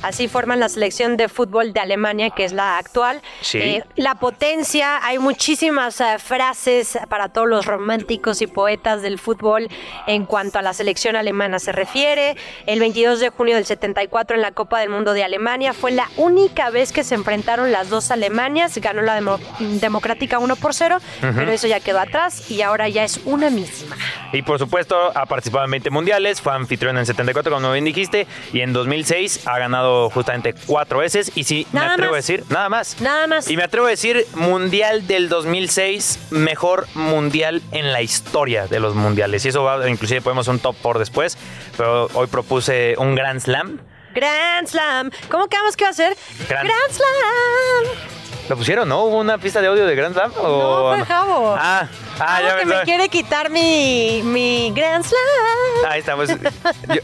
[0.03, 3.21] Así forman la selección de fútbol de Alemania, que es la actual.
[3.41, 3.59] Sí.
[3.59, 9.69] Eh, la potencia, hay muchísimas eh, frases para todos los románticos y poetas del fútbol
[10.07, 12.37] en cuanto a la selección alemana se refiere.
[12.67, 16.09] El 22 de junio del 74 en la Copa del Mundo de Alemania fue la
[16.17, 18.77] única vez que se enfrentaron las dos Alemanias.
[18.79, 19.39] Ganó la demo-
[19.81, 23.97] democrática 1 por 0, pero eso ya quedó atrás y ahora ya es una misma.
[24.33, 28.27] Y por supuesto, ha participado en 20 mundiales, fue anfitrión en 74, como bien dijiste,
[28.53, 31.33] y en 2006 ha ganado justamente cuatro veces.
[31.35, 33.01] Y sí, me Nada atrevo a decir, nada más.
[33.01, 33.49] Nada más.
[33.51, 38.95] Y me atrevo a decir, Mundial del 2006, mejor mundial en la historia de los
[38.95, 39.45] mundiales.
[39.45, 41.37] Y eso va, inclusive podemos un top por después,
[41.77, 43.81] pero hoy propuse un Grand Slam.
[44.15, 45.11] Grand Slam.
[45.29, 46.17] ¿Cómo quedamos que va a ser?
[46.49, 48.16] Gran- Grand Slam.
[48.49, 49.05] ¿Lo pusieron, no?
[49.05, 50.33] ¿Hubo una pista de audio de Grand Slam?
[50.39, 51.55] o No, fue Javo.
[51.59, 55.91] Ah, ah, Javo ya que me me quiere quitar mi, mi Grand Slam.
[55.91, 56.29] Ahí estamos.
[56.29, 56.37] Yo,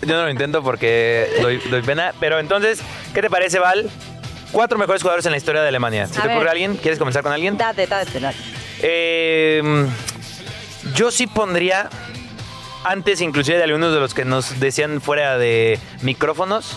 [0.02, 2.12] yo no lo intento porque doy, doy pena.
[2.20, 2.81] Pero entonces,
[3.12, 3.90] ¿qué te parece, Val?
[4.52, 6.07] Cuatro mejores jugadores en la historia de Alemania.
[6.07, 6.37] ¿Se A te ver.
[6.37, 6.76] ocurre alguien?
[6.76, 7.57] ¿Quieres comenzar con alguien?
[7.57, 8.37] Date, date, date.
[8.81, 9.87] Eh,
[10.94, 11.88] yo sí pondría,
[12.85, 16.76] antes inclusive de algunos de los que nos decían fuera de micrófonos,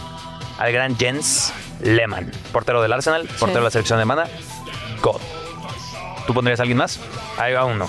[0.57, 1.51] al gran Jens
[1.81, 4.25] Lehmann, portero del Arsenal, portero de la selección alemana.
[5.05, 5.21] God.
[6.27, 6.99] ¿Tú pondrías a alguien más?
[7.37, 7.87] Ahí va uno.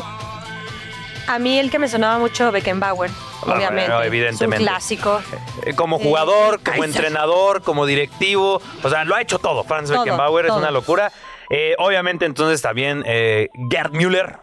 [1.29, 3.91] A mí el que me sonaba mucho Beckenbauer, Ah, obviamente.
[3.91, 4.57] bueno, evidentemente.
[4.57, 5.23] Es un clásico.
[5.65, 8.61] Eh, Como jugador, como entrenador, como directivo.
[8.83, 9.65] O sea, lo ha hecho todo.
[9.65, 11.11] Franz Todo, Beckenbauer es una locura.
[11.51, 14.39] Eh, obviamente, entonces también eh, Gerd Müller.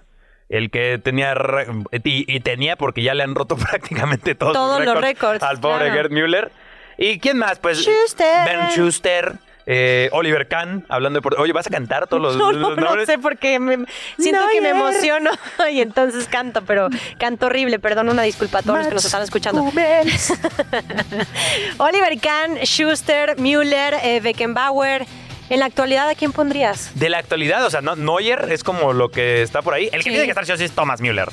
[0.50, 1.68] El que tenía re-
[2.04, 5.94] y, y tenía porque ya le han roto prácticamente todos, los récords, al pobre claro.
[5.94, 6.52] Gerd Müller.
[6.98, 7.60] ¿Y quién más?
[7.60, 8.46] Pues Schuster.
[8.46, 9.34] Ben Schuster,
[9.65, 12.76] eh, Oliver Kahn, hablando de por- Oye, ¿vas a cantar todos los, No, los no,
[12.76, 13.06] no nombres?
[13.08, 13.86] sé porque me-
[14.17, 15.32] siento que me emociono
[15.71, 17.80] y entonces canto, pero canto horrible.
[17.80, 19.63] Perdón, una disculpa a todos los que nos están escuchando.
[21.78, 25.06] Oliver Kahn, Schuster, Müller, eh, Beckenbauer.
[25.49, 26.91] En la actualidad, ¿a quién pondrías?
[26.95, 29.86] De la actualidad, o sea, no, Neuer es como lo que está por ahí.
[29.91, 30.10] El que Sí.
[30.10, 31.30] tiene que estar sí o sí es Thomas Müller.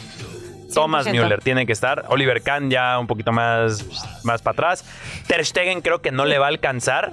[0.74, 1.12] Thomas 100%.
[1.22, 2.04] Müller tiene que estar.
[2.08, 3.84] Oliver Kahn ya un poquito más,
[4.24, 4.84] más para atrás.
[5.26, 7.12] Ter Stegen creo que no le va a alcanzar.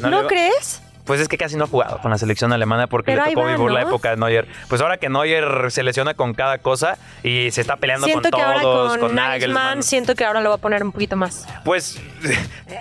[0.00, 0.82] ¿No, crees?
[1.04, 3.40] Pues es que casi no ha jugado con la selección alemana porque Pero le tocó
[3.40, 3.88] va, vivir la ¿no?
[3.88, 4.46] época de Neuer.
[4.68, 8.38] Pues ahora que Neuer se lesiona con cada cosa y se está peleando Siento con
[8.38, 11.16] que ahora todos, con, con, Nagelsmann, siento que ahora lo va a poner un poquito
[11.16, 11.48] más.
[11.64, 11.98] Pues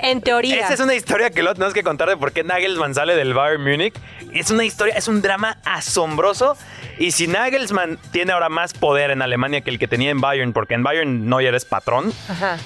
[0.03, 0.65] En teoría.
[0.65, 3.33] Esa es una historia que luego tenemos que contar de por qué Nagelsmann sale del
[3.33, 3.95] Bayern Múnich.
[4.31, 6.55] Es una historia, es un drama asombroso.
[6.99, 10.53] Y si Nagelsmann tiene ahora más poder en Alemania que el que tenía en Bayern,
[10.53, 12.57] porque en Bayern Neuer es patrón, Ajá.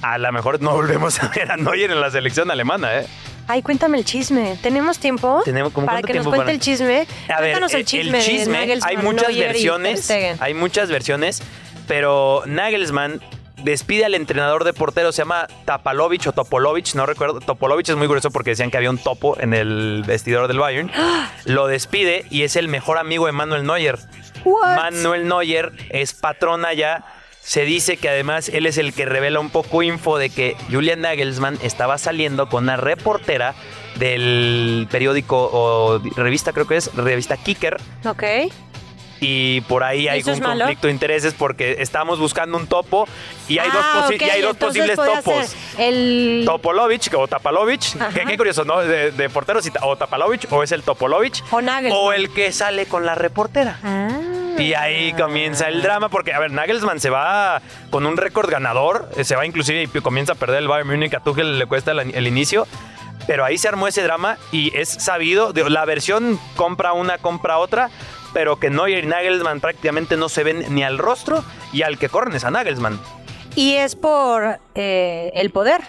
[0.00, 3.06] a lo mejor no volvemos a ver a Neuer en la selección alemana, ¿eh?
[3.48, 4.56] Ay, cuéntame el chisme.
[4.62, 5.42] ¿Tenemos tiempo?
[5.44, 7.06] Tenemos- ¿cómo para que nos cuente para- el chisme.
[7.28, 8.18] A ver, Cuéntanos el chisme.
[8.22, 11.42] de Nagelsmann, hay muchas Neuer versiones, hay muchas versiones,
[11.88, 13.20] pero Nagelsmann
[13.64, 17.40] despide al entrenador de portero, se llama Tapalovic o Topolovic, no recuerdo.
[17.40, 20.90] Topolovic es muy grueso porque decían que había un topo en el vestidor del Bayern.
[21.44, 23.98] Lo despide y es el mejor amigo de Manuel Neuer.
[24.44, 27.04] Manuel Neuer es patrón allá.
[27.44, 31.00] Se dice que además él es el que revela un poco info de que Julian
[31.00, 33.54] Nagelsmann estaba saliendo con una reportera
[33.96, 38.22] del periódico o revista, creo que es, revista Kicker, Ok.
[39.20, 40.60] y por ahí hay un malo?
[40.60, 43.06] conflicto de intereses porque estamos buscando un topo
[43.48, 45.46] y hay Ah, dos, posi- ok, y hay dos entonces posibles topos.
[45.46, 48.10] ser El Topolovic o Tapalovic, Ajá.
[48.12, 48.80] que qué curioso, ¿no?
[48.80, 51.98] De, de porteros, y o Tapalovic, o es el Topolovic, O Nagelsmann.
[52.02, 53.78] o el que sale con la reportera.
[53.82, 54.08] Ah.
[54.58, 59.08] Y ahí comienza el drama, porque, a ver, Nagelsmann se va con un récord ganador,
[59.16, 61.92] eh, se va inclusive y comienza a perder el Bayern Múnich, a Tuchel le cuesta
[61.92, 62.66] el, el inicio,
[63.26, 67.56] pero ahí se armó ese drama y es sabido, de- la versión compra una, compra
[67.58, 67.88] otra,
[68.34, 72.08] pero que Neuer y Nagelsmann prácticamente no se ven ni al rostro y al que
[72.10, 73.00] corren es a Nagelsmann.
[73.54, 75.82] Y es por eh, el poder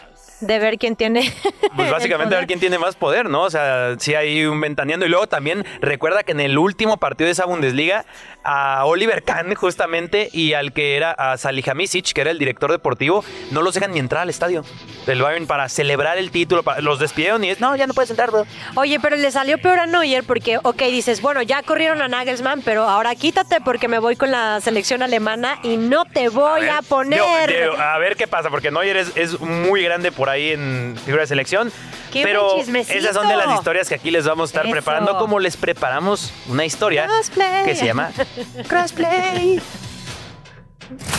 [0.47, 1.31] de ver quién tiene.
[1.75, 3.43] Pues básicamente a ver quién tiene más poder, ¿no?
[3.43, 5.05] O sea, sí hay un ventaneando.
[5.05, 8.05] Y luego también recuerda que en el último partido de esa Bundesliga,
[8.43, 13.23] a Oliver Kahn justamente y al que era a Salihamidzic, que era el director deportivo,
[13.51, 14.63] no los dejan ni entrar al estadio
[15.05, 16.61] del Bayern para celebrar el título.
[16.63, 18.45] para- los despidieron y es, no, ya no puedes entrar, bro.
[18.75, 22.61] Oye, pero le salió peor a Neuer porque, ok, dices, bueno, ya corrieron a Nagelsmann,
[22.63, 26.81] pero ahora quítate porque me voy con la selección alemana y no te voy a,
[26.81, 27.19] ver, poner.
[27.49, 30.97] digo, digo, a ver qué pasa, porque Neuer es, es muy grande por ahí en
[31.05, 31.71] figura de selección.
[32.11, 34.71] ¡Qué pero esas son de las historias que aquí les vamos a estar Eso.
[34.71, 37.65] preparando, como les preparamos una historia Crossplay.
[37.65, 38.11] que se llama
[38.67, 39.59] Crossplay.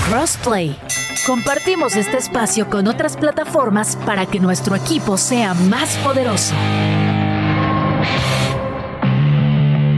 [0.08, 0.78] Crossplay.
[1.26, 6.54] Compartimos este espacio con otras plataformas para que nuestro equipo sea más poderoso.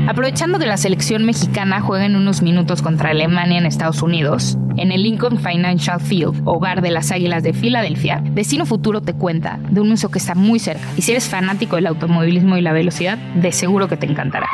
[0.09, 4.92] Aprovechando que la selección mexicana juega en unos minutos contra Alemania en Estados Unidos, en
[4.92, 9.81] el Lincoln Financial Field, hogar de las Águilas de Filadelfia, Destino Futuro te cuenta de
[9.81, 10.87] un uso que está muy cerca.
[10.97, 14.47] Y si eres fanático del automovilismo y la velocidad, de seguro que te encantará.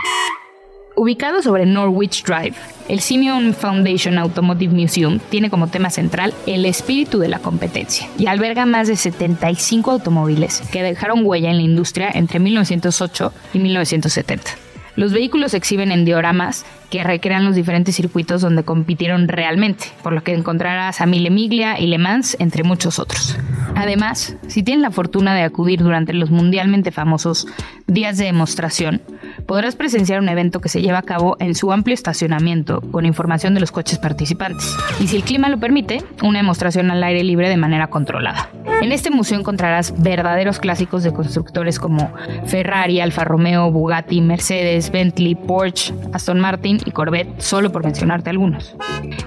[0.97, 2.55] Ubicado sobre Norwich Drive,
[2.89, 8.27] el Simeon Foundation Automotive Museum tiene como tema central el espíritu de la competencia y
[8.27, 14.72] alberga más de 75 automóviles que dejaron huella en la industria entre 1908 y 1970.
[14.97, 20.13] Los vehículos se exhiben en dioramas que recrean los diferentes circuitos donde compitieron realmente, por
[20.13, 23.39] lo que encontrarás a Mille Miglia y Le Mans, entre muchos otros.
[23.75, 27.47] Además, si tienes la fortuna de acudir durante los mundialmente famosos
[27.87, 29.01] días de demostración,
[29.47, 33.55] podrás presenciar un evento que se lleva a cabo en su amplio estacionamiento con información
[33.55, 34.77] de los coches participantes.
[35.01, 38.51] Y si el clima lo permite, una demostración al aire libre de manera controlada.
[38.83, 42.13] En este museo encontrarás verdaderos clásicos de constructores como
[42.47, 48.77] Ferrari, Alfa Romeo, Bugatti, Mercedes, Bentley, Porsche, Aston Martin y Corvette, solo por mencionarte algunos.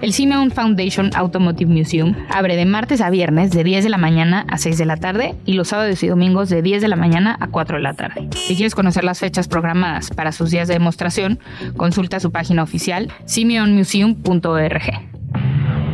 [0.01, 4.45] El Simeon Foundation Automotive Museum abre de martes a viernes de 10 de la mañana
[4.49, 7.37] a 6 de la tarde y los sábados y domingos de 10 de la mañana
[7.39, 8.27] a 4 de la tarde.
[8.33, 11.39] Si quieres conocer las fechas programadas para sus días de demostración,
[11.77, 14.81] consulta su página oficial simeonmuseum.org.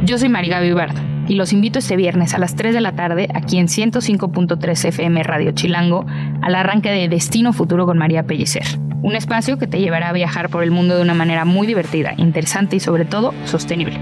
[0.03, 0.95] Yo soy Marigaby Bard
[1.27, 5.23] y los invito este viernes a las 3 de la tarde aquí en 105.3 FM
[5.23, 6.05] Radio Chilango
[6.41, 8.65] al arranque de Destino Futuro con María Pellicer.
[9.03, 12.13] Un espacio que te llevará a viajar por el mundo de una manera muy divertida,
[12.17, 13.97] interesante y sobre todo sostenible.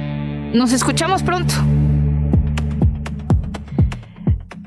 [0.54, 1.54] Nos escuchamos pronto.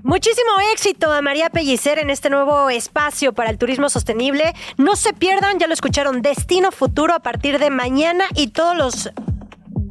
[0.03, 4.55] Muchísimo éxito a María Pellicer en este nuevo espacio para el turismo sostenible.
[4.77, 9.11] No se pierdan, ya lo escucharon, Destino Futuro a partir de mañana y todos los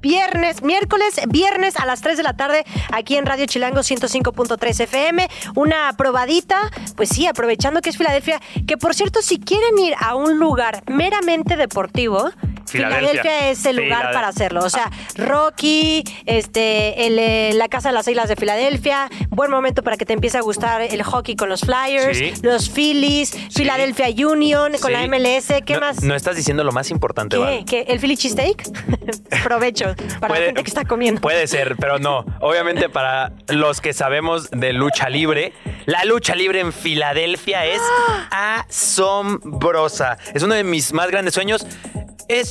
[0.01, 5.27] viernes, miércoles, viernes a las 3 de la tarde aquí en Radio Chilango 105.3 FM.
[5.55, 6.57] Una probadita,
[6.95, 10.83] pues sí, aprovechando que es Filadelfia, que por cierto, si quieren ir a un lugar
[10.87, 12.31] meramente deportivo,
[12.67, 13.10] Filadelfia.
[13.21, 14.62] Filadelfia es el lugar Filade- para hacerlo.
[14.63, 19.84] O sea, Rocky, este, el, eh, la Casa de las Islas de Filadelfia, buen momento
[19.84, 22.34] para que te empiece a gustar el hockey con los Flyers, Sí.
[22.41, 24.93] los Phillies, Philadelphia Union con Sí.
[24.93, 26.04] la MLS, ¿qué no, más?
[26.04, 27.43] No estás diciendo lo más importante, ¿Qué?
[27.43, 27.65] Val.
[27.65, 27.82] ¿Qué?
[27.88, 28.63] ¿El Philly cheesesteak?
[29.43, 31.21] Provecho para la gente que está comiendo.
[31.21, 32.26] Puede ser, pero no.
[32.41, 35.54] Obviamente para los que sabemos de lucha libre,
[35.86, 37.82] la lucha libre en Filadelfia es
[38.32, 40.17] asombrosa.
[40.34, 41.65] Es uno de mis más grandes sueños.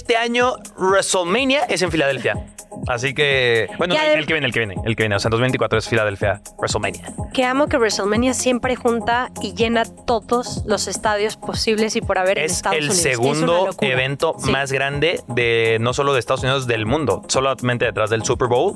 [0.00, 2.32] Este año WrestleMania es en Filadelfia.
[2.86, 5.16] Así que, bueno, el, el que viene, el que viene, el que viene.
[5.16, 7.02] O sea, en 2024 es Filadelfia WrestleMania.
[7.34, 12.38] Que amo que WrestleMania siempre junta y llena todos los estadios posibles y por haber
[12.38, 13.04] en Es Estados el Unidos.
[13.04, 13.90] Es segundo locura.
[13.90, 14.50] evento Sí.
[14.50, 18.74] más grande de no solo de Estados Unidos, del mundo, solamente detrás del Super Bowl.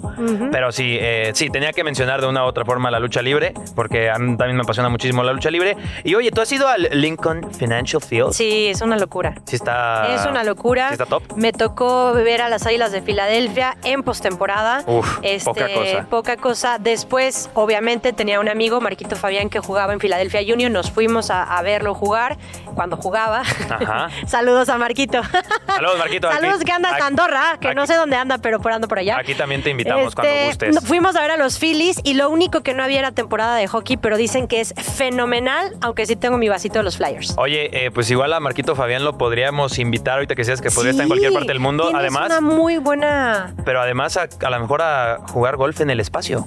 [0.52, 3.54] Pero sí, eh, sí, tenía que mencionar de una u otra forma la lucha libre,
[3.74, 5.76] porque a mí también me apasiona muchísimo la lucha libre.
[6.02, 8.32] Y oye, ¿tú has ido al Lincoln Financial Field?
[8.32, 9.34] Sí, es una locura.
[9.46, 10.14] Sí está...
[10.14, 10.88] Es una locura.
[10.88, 11.36] Sí está top.
[11.36, 14.82] Me tocó ver a las Águilas de Filadelfia en postemporada.
[14.86, 16.06] Uf, Este, poca cosa.
[16.10, 16.78] poca cosa.
[16.78, 20.72] Después, obviamente, tenía un amigo, Marquito Fabián, que jugaba en Philadelphia Union.
[20.72, 22.36] Nos fuimos a, a verlo jugar
[22.74, 23.40] cuando jugaba.
[23.40, 24.08] Ajá.
[24.26, 25.20] Saludos a Marquito.
[25.66, 26.28] Saludos, Marquito.
[26.28, 28.88] Aquí- Saludos que anda en aquí- Andorra, que no sé dónde anda, pero por ando
[28.88, 29.16] por allá.
[29.18, 30.74] Aquí también te invitamos cuando Este, gustes.
[30.74, 33.56] no- Fuimos a ver a los Phillies y lo único que no había era temporada
[33.56, 37.34] de hockey, pero dicen que es fenomenal, aunque sí tengo mi vasito de los Flyers.
[37.36, 40.90] Oye, eh, pues igual a Marquito Fabián lo podríamos invitar ahorita que seas que podría
[40.92, 41.90] estar en cualquier parte del mundo.
[41.94, 43.54] Además, una muy buena.
[43.64, 46.46] pero además a, a lo mejor a jugar golf en el espacio.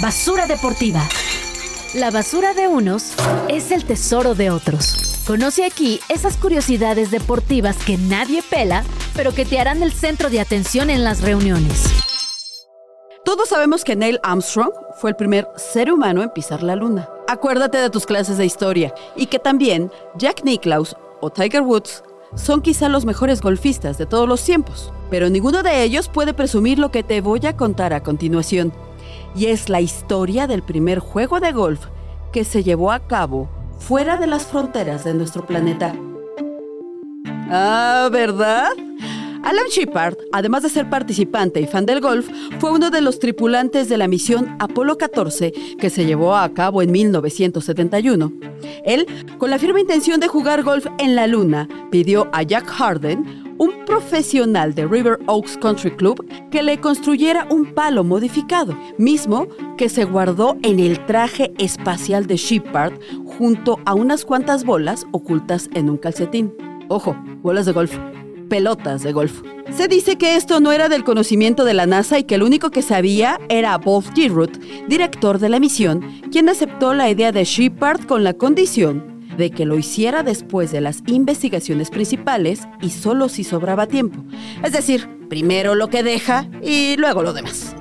[0.00, 1.00] Basura deportiva.
[1.94, 3.12] La basura de unos
[3.48, 5.20] es el tesoro de otros.
[5.26, 8.82] Conoce aquí esas curiosidades deportivas que nadie pela,
[9.14, 11.84] pero que te harán el centro de atención en las reuniones.
[13.26, 17.10] Todos sabemos que Neil Armstrong fue el primer ser humano en pisar la luna.
[17.28, 22.02] Acuérdate de tus clases de historia y que también Jack Nicklaus o Tiger Woods
[22.36, 26.78] son quizá los mejores golfistas de todos los tiempos, pero ninguno de ellos puede presumir
[26.78, 28.72] lo que te voy a contar a continuación.
[29.34, 31.86] Y es la historia del primer juego de golf
[32.32, 35.94] que se llevó a cabo fuera de las fronteras de nuestro planeta.
[37.50, 38.70] Ah, ¿verdad?
[39.42, 42.28] Alan Shepard, además de ser participante y fan del golf,
[42.60, 46.80] fue uno de los tripulantes de la misión Apolo 14 que se llevó a cabo
[46.80, 48.32] en 1971.
[48.84, 49.06] Él,
[49.38, 53.84] con la firme intención de jugar golf en la Luna, pidió a Jack Harden, un
[53.84, 60.04] profesional de River Oaks Country Club, que le construyera un palo modificado, mismo que se
[60.04, 65.96] guardó en el traje espacial de Shepard junto a unas cuantas bolas ocultas en un
[65.96, 66.54] calcetín.
[66.88, 67.98] Ojo, bolas de golf
[68.52, 69.40] pelotas de golf.
[69.74, 72.68] Se dice que esto no era del conocimiento de la NASA y que el único
[72.68, 74.50] que sabía era Bob Giroud,
[74.88, 79.64] director de la misión, quien aceptó la idea de Shepard con la condición de que
[79.64, 84.22] lo hiciera después de las investigaciones principales y solo si sobraba tiempo.
[84.62, 87.74] Es decir, primero lo que deja y luego lo demás.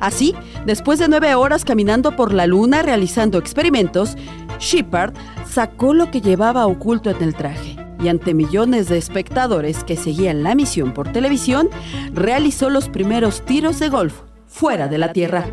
[0.00, 0.34] Así,
[0.66, 4.18] después de nueve horas caminando por la luna realizando experimentos,
[4.60, 5.14] Shepard
[5.50, 10.42] sacó lo que llevaba oculto en el traje y ante millones de espectadores que seguían
[10.42, 11.68] la misión por televisión,
[12.12, 15.46] realizó los primeros tiros de golf fuera de la Tierra.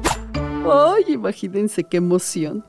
[0.66, 2.64] ¡Ay, imagínense qué emoción!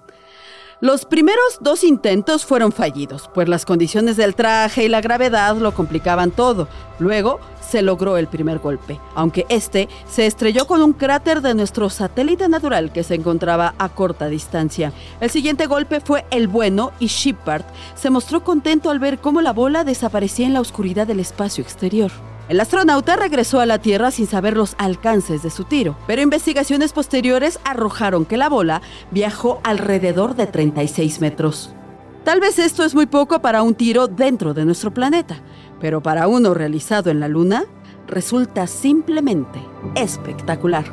[0.82, 5.72] Los primeros dos intentos fueron fallidos, pues las condiciones del traje y la gravedad lo
[5.72, 6.68] complicaban todo.
[6.98, 11.88] Luego se logró el primer golpe, aunque este se estrelló con un cráter de nuestro
[11.88, 14.92] satélite natural que se encontraba a corta distancia.
[15.18, 17.64] El siguiente golpe fue el bueno y Shepard
[17.94, 22.12] se mostró contento al ver cómo la bola desaparecía en la oscuridad del espacio exterior.
[22.48, 26.92] El astronauta regresó a la Tierra sin saber los alcances de su tiro, pero investigaciones
[26.92, 31.74] posteriores arrojaron que la bola viajó alrededor de 36 metros.
[32.22, 35.40] Tal vez esto es muy poco para un tiro dentro de nuestro planeta,
[35.80, 37.64] pero para uno realizado en la Luna
[38.06, 39.60] resulta simplemente
[39.96, 40.84] espectacular.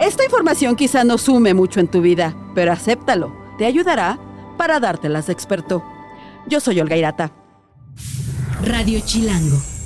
[0.00, 4.18] Esta información quizá no sume mucho en tu vida, pero acéptalo, te ayudará
[4.56, 5.82] para dártelas de experto.
[6.46, 7.32] Yo soy Olga Irata.
[8.62, 9.77] Radio Chilango.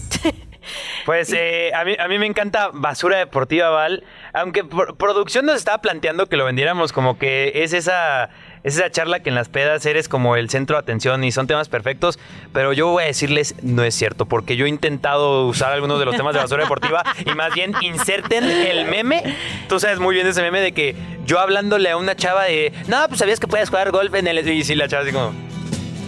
[1.04, 4.04] Pues eh, a, mí, a mí me encanta Basura Deportiva, Val.
[4.32, 8.30] Aunque por- producción nos estaba planteando que lo vendiéramos como que es esa,
[8.64, 11.46] es esa charla que en las pedas eres como el centro de atención y son
[11.46, 12.18] temas perfectos.
[12.52, 16.06] Pero yo voy a decirles, no es cierto, porque yo he intentado usar algunos de
[16.06, 19.22] los temas de Basura Deportiva y más bien inserten el meme.
[19.68, 20.96] Tú sabes muy bien ese meme de que
[21.26, 24.46] yo hablándole a una chava de, no, pues sabías que puedes jugar golf en el...
[24.48, 25.32] Y sí, la chava así como...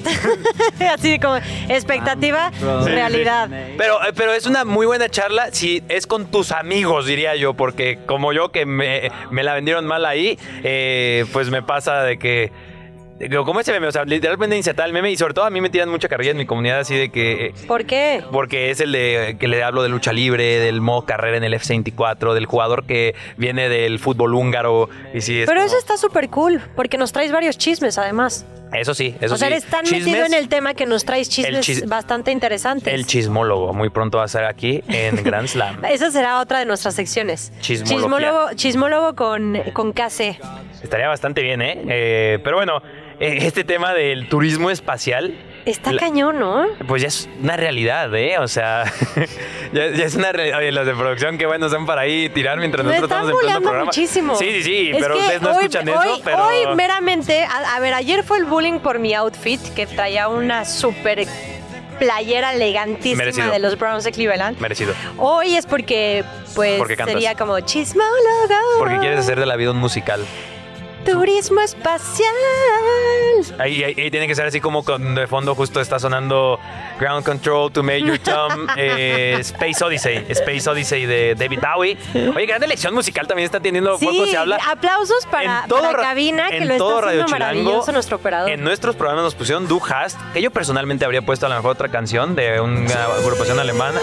[0.92, 1.36] Así como
[1.68, 2.50] expectativa,
[2.84, 3.48] realidad.
[3.76, 7.54] Pero, eh, pero es una muy buena charla si es con tus amigos, diría yo,
[7.54, 12.18] porque como yo que me, me la vendieron mal ahí, eh, pues me pasa de
[12.18, 12.52] que...
[13.46, 15.70] Como ese meme, o sea, literalmente insertar el meme y sobre todo a mí me
[15.70, 17.46] tiran mucha carrilla en mi comunidad así de que...
[17.46, 18.24] eh, ¿Por qué?
[18.32, 21.54] Porque es el de que le hablo de lucha libre, del modo carrera en el
[21.54, 24.90] F-24, del jugador que viene del fútbol húngaro.
[25.14, 28.46] Y sí, es Pero como- eso está súper cool, porque nos traes varios chismes además.
[28.74, 29.54] Eso sí, eso o sea, sí.
[29.54, 32.92] eres tan Chismes, metido en el tema que nos traes chismes chis- bastante interesantes.
[32.92, 35.84] El chismólogo, muy pronto va a estar aquí en Grand Slam.
[35.90, 37.52] Esa será otra de nuestras secciones.
[37.60, 40.38] Chismólogo, chismólogo con, con KC.
[40.82, 41.82] Estaría bastante bien, ¿eh?
[41.88, 42.82] Eh, pero bueno,
[43.20, 45.34] eh, este tema del turismo espacial,
[45.66, 46.66] Está La- cañón, ¿no?
[46.86, 48.38] pues ya es una realidad, ¿eh?
[48.38, 48.84] O sea,
[49.72, 50.58] ya, ya es una realidad.
[50.58, 53.40] Oye, los de producción, qué buenos son para ahí tirar mientras Me nosotros están estamos
[53.40, 53.86] pleno bulleando programa.
[53.86, 54.34] muchísimo.
[54.36, 56.44] Sí, sí, sí, Es pero ustedes no hoy- escuchan hoy- eso, pero...
[56.46, 60.66] Hoy meramente, a, a ver, ayer fue el bullying por mi outfit, que traía una
[60.66, 61.26] súper
[61.98, 63.50] playera elegantísima Merecido.
[63.50, 64.58] de los Browns de Cleveland.
[64.60, 64.92] Merecido.
[65.16, 68.10] Hoy es porque, pues, Porque sería como chismólogo.
[68.78, 70.24] Porque quieres hacer de la vida un musical.
[71.04, 72.32] Turismo espacial.
[73.58, 76.58] Ahí, ahí- ahí tiene que ser así como con de fondo justo está sonando
[76.98, 81.96] Ground Control to Major Tom, eh, Space Odyssey, Space Odyssey de David Bowie.
[82.34, 84.58] Oye, gran elección musical también está teniendo Sí, poco se habla.
[84.66, 88.50] aplausos para, todo para ra- cabina, que en lo todo está haciendo maravilloso nuestro operador.
[88.50, 91.72] En nuestros programas nos pusieron Du Hast, que yo personalmente habría puesto a lo mejor
[91.72, 94.00] otra canción de una agrupación alemana.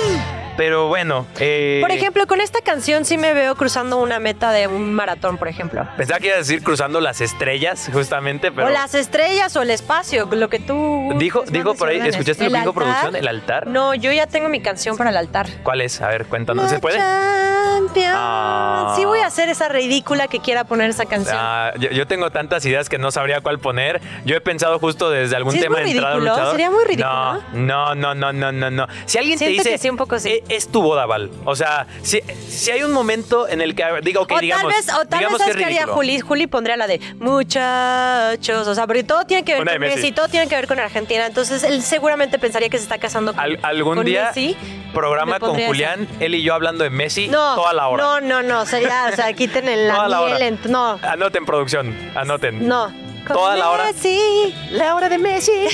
[0.62, 1.26] Pero bueno.
[1.39, 5.39] eh, Por ejemplo, con esta canción sí me veo cruzando una meta de un maratón,
[5.39, 5.88] por ejemplo.
[5.97, 8.68] Pensaba que iba a decir cruzando las estrellas, justamente, pero.
[8.68, 11.14] O las estrellas o el espacio, lo que tú...
[11.18, 11.97] Dijo, dijo por ahí.
[11.97, 13.16] ¿escuchaste lo ¿El que dijo producción?
[13.16, 13.66] ¿El altar?
[13.66, 15.47] No, yo ya tengo mi canción para el altar.
[15.64, 15.99] ¿Cuál es?
[15.99, 16.70] A ver, cuéntanos.
[16.70, 16.99] ¿Se puede?
[17.01, 18.93] Ah.
[18.95, 21.36] Sí voy a hacer esa ridícula que quiera poner esa canción.
[21.39, 24.01] Ah, yo, yo tengo tantas ideas que no sabría cuál poner.
[24.26, 26.51] Yo he pensado justo desde algún Sí, tema muy de entrada ridículo, luchador.
[26.51, 27.41] sería muy ridículo.
[27.53, 28.88] No, no, no, no, no, no.
[29.05, 29.72] Si alguien te Siento dice.
[29.72, 30.43] que sí, un poco sí.
[30.52, 31.30] "Eh, Es tu boda, Val.
[31.45, 34.72] O sea, si, si hay un momento en el que diga, ok, o digamos.
[34.74, 35.93] tal vez, o tal digamos vez que ¿sabes es haría.
[35.93, 36.20] Juli?
[36.20, 39.95] Juli pondría la de muchachos, o sea, porque todo tiene que ver Una con Messi.
[39.95, 40.12] Messi.
[40.12, 41.26] todo tiene que ver con Argentina.
[41.26, 44.56] Entonces él seguramente pensaría que se está casando con, Al- algún con día, Messi.
[44.93, 48.04] programa con Julián, él y yo hablando de Messi No, toda la hora.
[48.04, 50.47] no, no, no, sería, o sea, quiten el la miel, hora.
[50.47, 52.68] en- no, Anoten producción, anoten.
[52.68, 52.91] no.
[53.34, 53.86] Toda la hora.
[53.86, 55.52] Messi, la hora de Messi.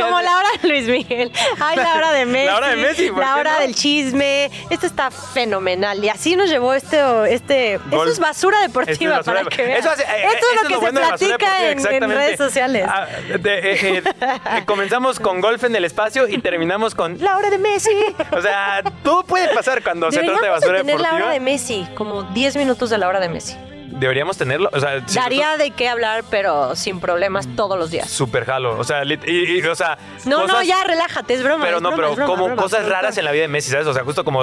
[0.00, 1.32] Como la hora de Luis Miguel.
[1.60, 2.46] Ay, la hora de Messi.
[2.46, 3.60] La hora de Messi, ¿por La qué hora no?
[3.60, 4.50] del chisme.
[4.70, 6.02] Esto está fenomenal.
[6.04, 6.98] Y así nos llevó este.
[7.32, 8.02] este Gol.
[8.08, 9.78] Eso es basura deportiva Esto es basura- para que vean.
[9.78, 11.70] Eso hace- eh, Esto es eso lo que se bueno de basura platica deportiva, en,
[11.72, 12.14] en exactamente.
[12.16, 12.86] redes sociales.
[12.88, 13.06] Ah,
[13.38, 17.50] de- eh, eh, eh, comenzamos con golf en el espacio y terminamos con La hora
[17.50, 17.90] de Messi.
[18.32, 21.24] O sea, todo puede pasar cuando se trata de Deberíamos de basura tener la deportiva.
[21.26, 23.56] hora de Messi, como 10 minutos de la hora de Messi.
[23.92, 24.70] Deberíamos tenerlo.
[24.72, 28.08] O sea, si Daría de qué hablar, pero sin problemas todos los días.
[28.08, 28.78] Super jalo.
[28.78, 29.98] O sea, lit- y, y, o sea.
[30.24, 31.64] No, no, ya relájate, es broma.
[31.64, 33.70] Pero es no, broma, pero broma, como broma, cosas raras en la vida de Messi,
[33.70, 33.86] ¿sabes?
[33.86, 34.42] O sea, justo como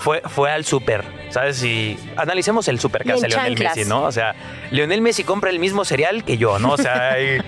[0.00, 1.62] fue, fue al súper, ¿sabes?
[1.64, 2.78] Y analicemos el Y
[3.10, 3.76] en hace Lionel chanclas.
[3.76, 4.02] Messi, ¿no?
[4.04, 4.34] O sea,
[4.70, 6.72] Lionel Messi compra el mismo cereal que yo, ¿no?
[6.72, 7.38] O sea, y-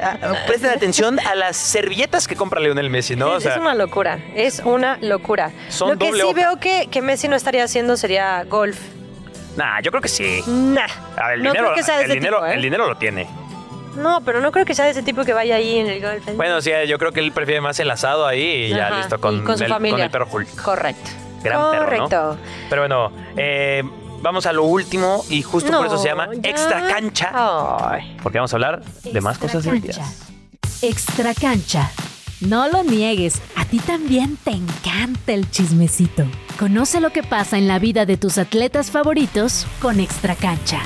[0.00, 3.30] ah, presten atención a las servilletas que compra Lionel Messi, ¿no?
[3.32, 5.50] O es, sea, es una locura, es una locura.
[5.68, 8.78] Son Lo que sí veo que, que Messi no estaría haciendo sería golf.
[9.56, 10.42] Nah, yo creo que sí.
[10.46, 10.86] Nah.
[11.16, 12.54] A ver, el no dinero, creo que sea de el, ese dinero, tipo, ¿eh?
[12.54, 13.28] el dinero lo tiene.
[13.96, 16.24] No, pero no creo que sea de ese tipo que vaya ahí en el golf.
[16.34, 19.20] Bueno, sí, yo creo que él prefiere más el asado ahí y ya Ajá, listo
[19.20, 19.96] con, y con su el, familia.
[19.96, 20.62] con el perro Hulk.
[20.62, 21.10] Correcto.
[21.42, 21.84] Gran perro, ¿no?
[21.84, 22.38] Correcto.
[22.70, 23.82] Pero bueno, eh,
[24.22, 26.50] vamos a lo último y justo por eso se llama ya.
[26.50, 27.30] Extra Cancha.
[27.34, 28.16] Ay.
[28.22, 30.30] Porque vamos a hablar de más cosas divertidas.
[30.80, 31.90] Extra cancha.
[32.48, 36.24] No lo niegues, a ti también te encanta el chismecito.
[36.58, 40.80] Conoce lo que pasa en la vida de tus atletas favoritos con Extra cancha.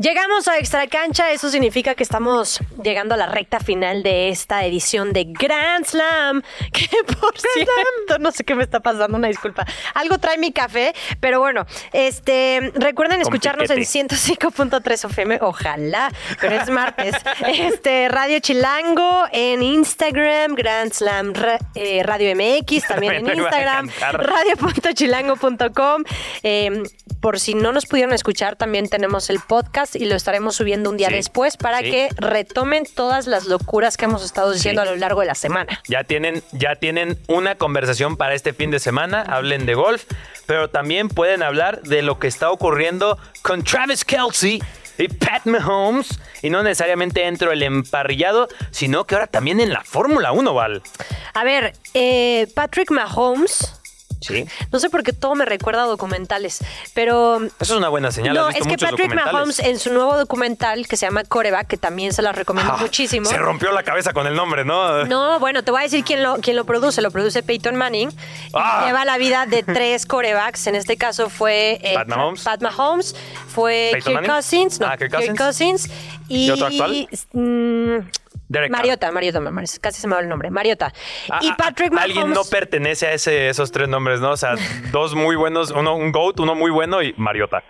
[0.00, 4.64] Llegamos a Extra Cancha, eso significa que estamos llegando a la recta final de esta
[4.64, 6.42] edición de Grand Slam.
[6.72, 9.66] Que por cierto, no sé qué me está pasando, una disculpa.
[9.94, 14.16] Algo trae mi café, pero bueno, este, recuerden escucharnos en piquete.
[14.16, 17.16] 105.3 FM, ojalá, pero es martes.
[17.48, 21.32] Este, Radio Chilango en Instagram, Grand Slam
[21.74, 26.04] eh, Radio MX, también en Instagram, radio.chilango.com.
[26.42, 26.82] Eh,
[27.20, 30.96] por si no nos pudieron escuchar, también tenemos el podcast y lo estaremos subiendo un
[30.96, 31.90] día Sí, después para sí.
[31.90, 34.88] que retomen todas las locuras que hemos estado diciendo Sí.
[34.88, 35.80] a lo largo de la semana.
[35.88, 39.22] Ya tienen, ya tienen una conversación para este fin de semana.
[39.22, 40.04] Hablen de golf,
[40.46, 44.62] pero también pueden hablar de lo que está ocurriendo con Travis Kelsey
[44.98, 46.18] y Pat Mahomes.
[46.42, 50.82] Y no necesariamente dentro del emparrillado, sino que ahora también en la Fórmula 1, Val.
[51.34, 53.74] A ver, eh, Patrick Mahomes.
[54.20, 54.44] Sí.
[54.72, 56.58] No sé por qué todo me recuerda a documentales,
[56.94, 58.34] pero Eso es una buena señal.
[58.34, 59.14] no, ¿Has visto es que muchos Patrick?
[59.32, 62.78] Mahomes en su nuevo documental que se llama Coreback, que también se las recomiendo Ah,
[62.80, 63.28] muchísimo.
[63.28, 65.04] Se rompió la cabeza con el nombre, ¿no?
[65.04, 67.00] No, bueno, te voy a decir quién lo, quién lo produce.
[67.02, 68.10] Lo produce Peyton Manning.
[68.10, 68.14] Y
[68.54, 68.84] Ah.
[68.86, 70.66] Lleva la vida de tres corebacks.
[70.66, 72.42] En este caso fue eh, Pat Mahomes.
[72.42, 73.14] Pat Mahomes,
[73.48, 74.26] fue Peyton Kirk.
[74.26, 75.88] Cousins, no, Ah, Kirk Kirk Cousins.
[76.28, 77.08] y, ¿Y otro actual?
[77.32, 77.98] mm,
[78.48, 78.70] Derek.
[78.70, 80.50] Mariota, Mariota, parece, casi se me va el nombre.
[80.50, 80.92] Mariota.
[81.30, 82.16] Ah, y Patrick ah, Mahomes.
[82.16, 84.30] Alguien no pertenece a ese, esos tres nombres, ¿no?
[84.30, 84.54] O sea,
[84.92, 87.62] dos muy buenos, uno un GOAT, uno muy bueno y Mariota.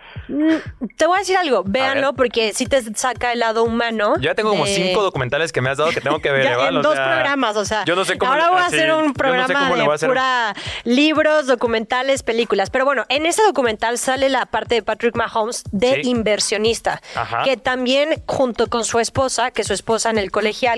[0.97, 4.13] Te voy a decir algo, véanlo porque sí te saca el lado humano.
[4.19, 6.67] Ya tengo como de- cinco documentales que me has dado que tengo que ver, Ya
[6.69, 7.83] en o dos sea, programas, o sea.
[7.85, 9.81] Yo no sé cómo Ahora voy a hacer yo un no sé programa cómo le
[9.81, 10.09] de voy a hacer.
[10.09, 10.53] pura
[10.85, 12.69] libros, documentales, películas.
[12.69, 16.09] Pero bueno, en ese documental sale la parte de Patrick Mahomes de Sí.
[16.09, 17.43] inversionista, Ajá.
[17.43, 20.31] que también junto con su esposa, que su esposa en el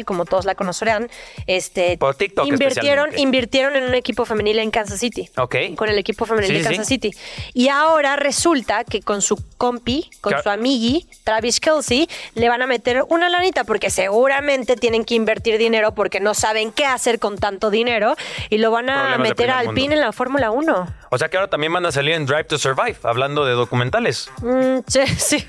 [0.05, 1.09] como todos la conocerán,
[1.47, 5.29] este, Por TikTok invirtieron, invirtieron en un equipo femenil en Kansas City.
[5.37, 5.55] Ok.
[5.75, 6.65] Con el equipo femenil Sí, de sí.
[6.65, 7.11] Kansas City.
[7.53, 12.67] Y ahora resulta que con su compi, con su amigui, Travis Kelsey, le van a
[12.67, 17.37] meter una lanita porque seguramente tienen que invertir dinero porque no saben qué hacer con
[17.37, 18.15] tanto dinero
[18.49, 19.81] y lo van a Problemas meter al mundo.
[19.81, 20.87] pin en la Fórmula 1.
[21.13, 24.31] O sea que ahora también van a salir en Drive to Survive, hablando de documentales.
[24.41, 25.47] Mm, sí, sí.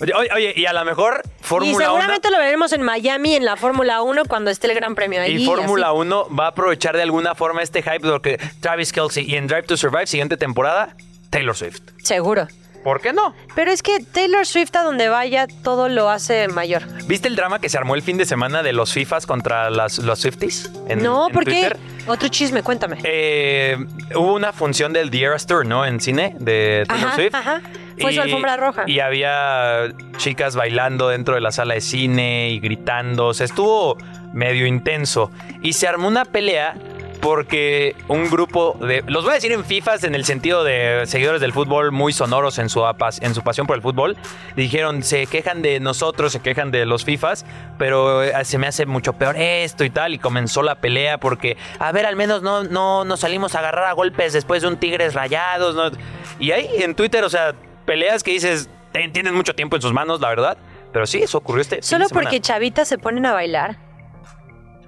[0.00, 3.56] Oye, oye, y a lo mejor Fórmula 1 seguramente lo veremos en Miami en la
[3.56, 5.42] Fórmula 1 cuando esté el Gran Premio ahí.
[5.42, 5.98] y Fórmula así.
[5.98, 9.64] 1 va a aprovechar de alguna forma este hype porque Travis Kelsey y en Drive
[9.64, 10.96] to Survive siguiente temporada
[11.30, 11.82] Taylor Swift.
[12.02, 12.48] Seguro.
[12.82, 13.34] ¿Por qué no?
[13.54, 16.82] Pero es que Taylor Swift a donde vaya todo lo hace mayor.
[17.06, 19.98] ¿Viste el drama que se armó el fin de semana de los FIFAs contra las,
[19.98, 20.70] los Swifties?
[20.88, 21.76] En, no, en ¿por qué?
[22.06, 22.98] Otro chisme, cuéntame.
[23.04, 23.76] Eh,
[24.14, 25.84] hubo una función del The Eras Tour, ¿no?
[25.84, 27.34] En cine de Taylor Ajá, Swift.
[27.34, 27.62] ajá.
[28.00, 28.84] Fue su alfombra roja.
[28.86, 33.26] Y había chicas bailando dentro de la sala de cine y gritando.
[33.26, 33.98] O sea, estuvo
[34.32, 35.30] medio intenso.
[35.62, 36.74] Y se armó una pelea
[37.20, 39.02] porque un grupo de.
[39.06, 42.58] Los voy a decir en FIFAs en el sentido de seguidores del fútbol muy sonoros
[42.58, 42.82] en su,
[43.20, 44.16] en su pasión por el fútbol.
[44.56, 47.44] Dijeron, se quejan de nosotros, se quejan de los FIFAs,
[47.78, 50.14] pero eh, se me hace mucho peor esto y tal.
[50.14, 53.84] Y comenzó la pelea porque, a ver, al menos no, no nos salimos a agarrar
[53.84, 55.74] a golpes después de un Tigres rayados.
[55.74, 55.90] ¿no?
[56.38, 57.54] Y ahí en Twitter, o sea,
[57.84, 60.58] peleas que dices, "Ten- tienen mucho tiempo en sus manos, la verdad.
[60.92, 61.82] Pero sí, eso ocurrió este.
[61.82, 63.76] Solo porque chavitas se ponen a bailar.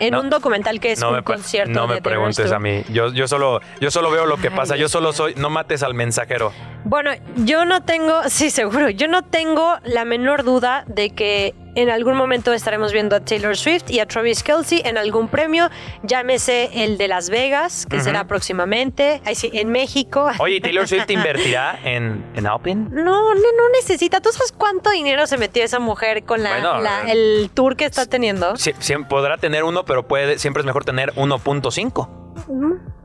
[0.00, 0.20] En No.
[0.20, 1.72] un documental que es un me, pre- concierto.
[1.72, 2.82] no de me preguntes a mí.
[2.90, 4.76] Yo, yo, solo, yo solo veo lo que Ay, pasa.
[4.76, 5.34] Yo solo soy.
[5.36, 6.52] No mates al mensajero.
[6.84, 11.90] Bueno, yo no tengo, sí, seguro, yo no tengo la menor duda de que en
[11.90, 15.68] algún momento estaremos viendo a Taylor Swift y a Travis Kelsey en algún premio,
[16.02, 20.30] llámese el de Las Vegas, que será próximamente, ahí sí, en México.
[20.38, 22.88] Oye, ¿Taylor Swift invertirá en, en Alpine?
[22.90, 24.20] No, no, no necesita.
[24.20, 27.76] ¿Tú sabes cuánto dinero se metió esa mujer con la, Bueno, la- eh, el tour
[27.76, 28.56] que está teniendo?
[28.56, 32.08] Sí, sí, podrá tener uno, pero puede, siempre es mejor tener 1.5.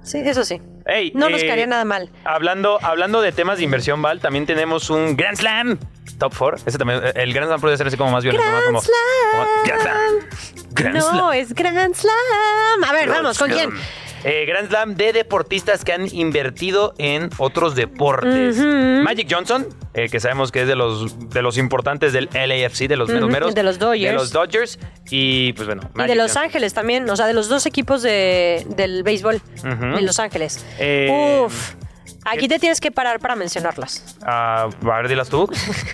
[0.03, 0.61] Sí, eso sí.
[1.15, 2.11] No nos eh, caería nada mal.
[2.23, 5.79] Hablando, hablando de temas de inversión, Val, también tenemos un Grand Slam
[6.17, 6.59] Top 4.
[6.65, 8.45] Ese también, eh, el Grand Slam puede ser así como más violento.
[8.47, 8.79] Grand ¿no?
[8.79, 10.65] Como- como- Grand Slam.
[10.71, 11.33] Grand no, Slam.
[11.33, 12.83] es Grand Slam.
[12.87, 13.69] A ver, vamos, ¿con quién?
[14.27, 18.57] Eh, Grand Slam de deportistas que han invertido en otros deportes.
[18.57, 22.95] Magic Johnson, eh, que sabemos que es de los, de los importantes del LAFC, de
[22.97, 23.53] los meros.
[23.53, 24.11] de los Dodgers.
[24.11, 24.79] De los Dodgers.
[25.11, 25.83] Y pues bueno.
[25.83, 26.43] Y de Magic Los Johnson.
[26.43, 29.95] Ángeles también, o sea, de los dos equipos de, del béisbol Ujú.
[29.95, 30.65] de Los Ángeles.
[30.79, 31.75] Eh, Uf.
[32.25, 34.17] Aquí te tienes que parar para mencionarlas.
[34.23, 35.47] Ah, a ver, dilas tú.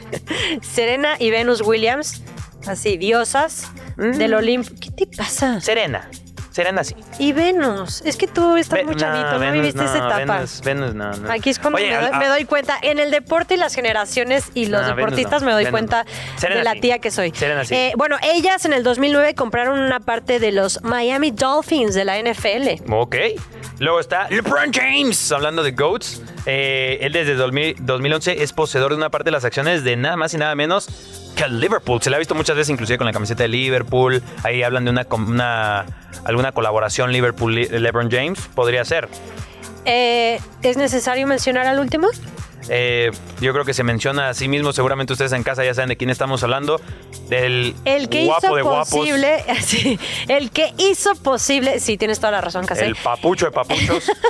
[0.62, 2.22] Serena y Venus Williams,
[2.68, 4.12] así, diosas Mm.
[4.18, 4.72] del Olimpo.
[4.80, 5.60] ¿Qué te pasa?
[5.62, 6.10] Serena.
[6.50, 6.96] Serena sí.
[7.20, 10.18] Y Venus, es que tú estás Ve- muy chavito, no, Venus, viviste esa etapa.
[10.36, 11.32] Venus, Venus, no, no.
[11.32, 12.78] Aquí es cuando Oye, me, al- doy, a- me doy cuenta.
[12.82, 16.04] En el deporte y las generaciones y los No, deportistas no, me doy Venus cuenta
[16.04, 16.40] no.
[16.40, 16.82] Serena de la sí.
[16.82, 17.32] tía que soy.
[17.34, 17.74] Serena sí.
[17.76, 22.18] Eh, bueno, ellas en el 2009 compraron una parte de los Miami Dolphins de la
[22.20, 22.84] NFL.
[22.92, 23.16] Ok.
[23.82, 26.22] Luego está LeBron James, hablando de GOATs.
[26.46, 30.16] Eh, él desde 2000 2011 es poseedor de una parte de las acciones de nada
[30.18, 30.88] más y nada menos
[31.36, 32.00] que Liverpool.
[32.00, 34.22] Se le ha visto muchas veces inclusive con la camiseta de Liverpool.
[34.44, 35.86] Ahí hablan de una, una
[36.26, 38.40] alguna colaboración Liverpool-LeBron James.
[38.54, 39.10] Podría ser.
[39.86, 42.08] Eh, ¿Es necesario mencionar al último?
[42.70, 44.74] Eh, yo creo que se menciona a sí mismo.
[44.74, 46.80] Seguramente ustedes en casa ya saben de quién estamos hablando.
[47.30, 48.90] Del El que guapo hizo de guapos.
[48.90, 52.88] posible, sí, el que hizo posible, sí, tienes toda la razón, Casey.
[52.88, 54.12] El papucho de papuchos.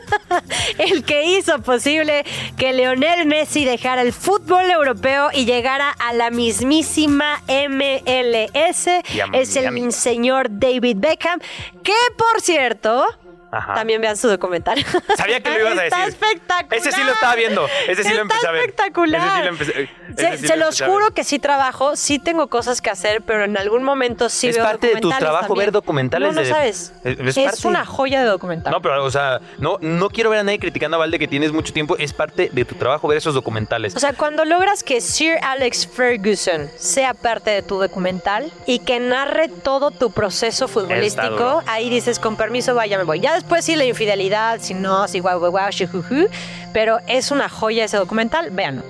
[0.77, 2.23] El que hizo posible
[2.57, 8.87] que Leonel Messi dejara el fútbol europeo y llegara a la mismísima MLS
[9.33, 9.91] es el Miami.
[9.91, 11.39] señor David Beckham,
[11.83, 13.05] que por cierto,
[13.51, 13.73] Ajá.
[13.75, 14.83] también vean su documental.
[15.17, 16.13] Sabía que lo ibas a Está decir.
[16.13, 16.73] espectacular.
[16.79, 17.67] Ese sí lo estaba viendo.
[17.87, 18.69] Ese sí lo empecé a ver.
[18.69, 19.21] Está espectacular.
[19.21, 22.19] Ese sí lo empecé- Se, ese sí se lo los juro que sí trabajo, sí
[22.19, 25.19] tengo cosas que hacer, pero en algún momento sí Es veo parte de tu documentales
[25.19, 25.65] trabajo también.
[25.67, 26.93] ver documentales No, no de- sabes.
[27.03, 28.71] es- Es, es una joya de documental.
[28.71, 31.51] No, pero, o sea, no, no quiero ver a nadie criticando a Valde que tienes
[31.51, 31.97] mucho tiempo.
[31.97, 33.95] Es parte de tu trabajo ver esos documentales.
[33.95, 38.99] O sea, cuando logras que Sir Alex Ferguson sea parte de tu documental y que
[38.99, 43.19] narre todo tu proceso Está futbolístico, ahí dices, con permiso, vaya, me voy.
[43.19, 46.27] Ya después sí la infidelidad, si no, si guau, guau, guau, shijuju,
[46.73, 48.83] pero es una joya ese documental, véanlo.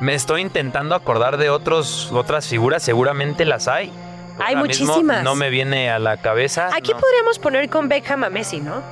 [0.00, 2.82] Me estoy intentando acordar de otros, otras figuras.
[2.82, 3.92] Seguramente las hay.
[4.38, 5.22] Hay ahora muchísimas.
[5.22, 6.70] No me viene a la cabeza.
[6.74, 6.98] Aquí no.
[6.98, 8.82] podríamos poner con Beckham a Messi, ¿no?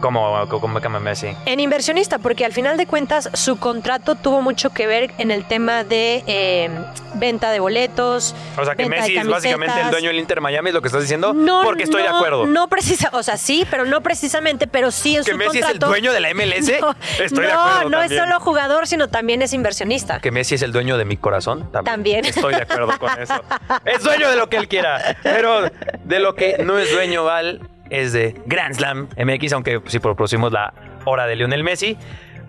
[0.00, 1.34] Como, como Messi.
[1.46, 5.44] En inversionista, porque al final de cuentas su contrato tuvo mucho que ver en el
[5.44, 6.70] tema de eh,
[7.14, 8.34] venta de boletos.
[8.58, 10.82] O sea, que venta de Messi es básicamente el dueño del Inter Miami, es lo
[10.82, 11.34] que estás diciendo.
[11.64, 12.46] porque estoy de no, acuerdo.
[12.46, 15.68] No precisa, o sea, sí, pero no precisamente, pero sí en que su Messi es
[15.68, 16.72] el dueño de la MLS.
[16.84, 17.90] No, estoy de no, acuerdo.
[17.90, 18.24] no es también.
[18.24, 20.20] solo jugador, sino también es inversionista.
[20.20, 21.70] Que Messi es el dueño de mi corazón.
[21.70, 21.84] También.
[21.84, 22.24] También.
[22.24, 23.42] Estoy de acuerdo con eso.
[23.84, 25.16] Es dueño de lo que él quiera.
[25.22, 25.70] Pero
[26.04, 27.60] de lo que no es dueño, Val,
[28.00, 30.72] es de Grand Slam MX, aunque sí producimos la
[31.04, 31.96] hora de Lionel Messi.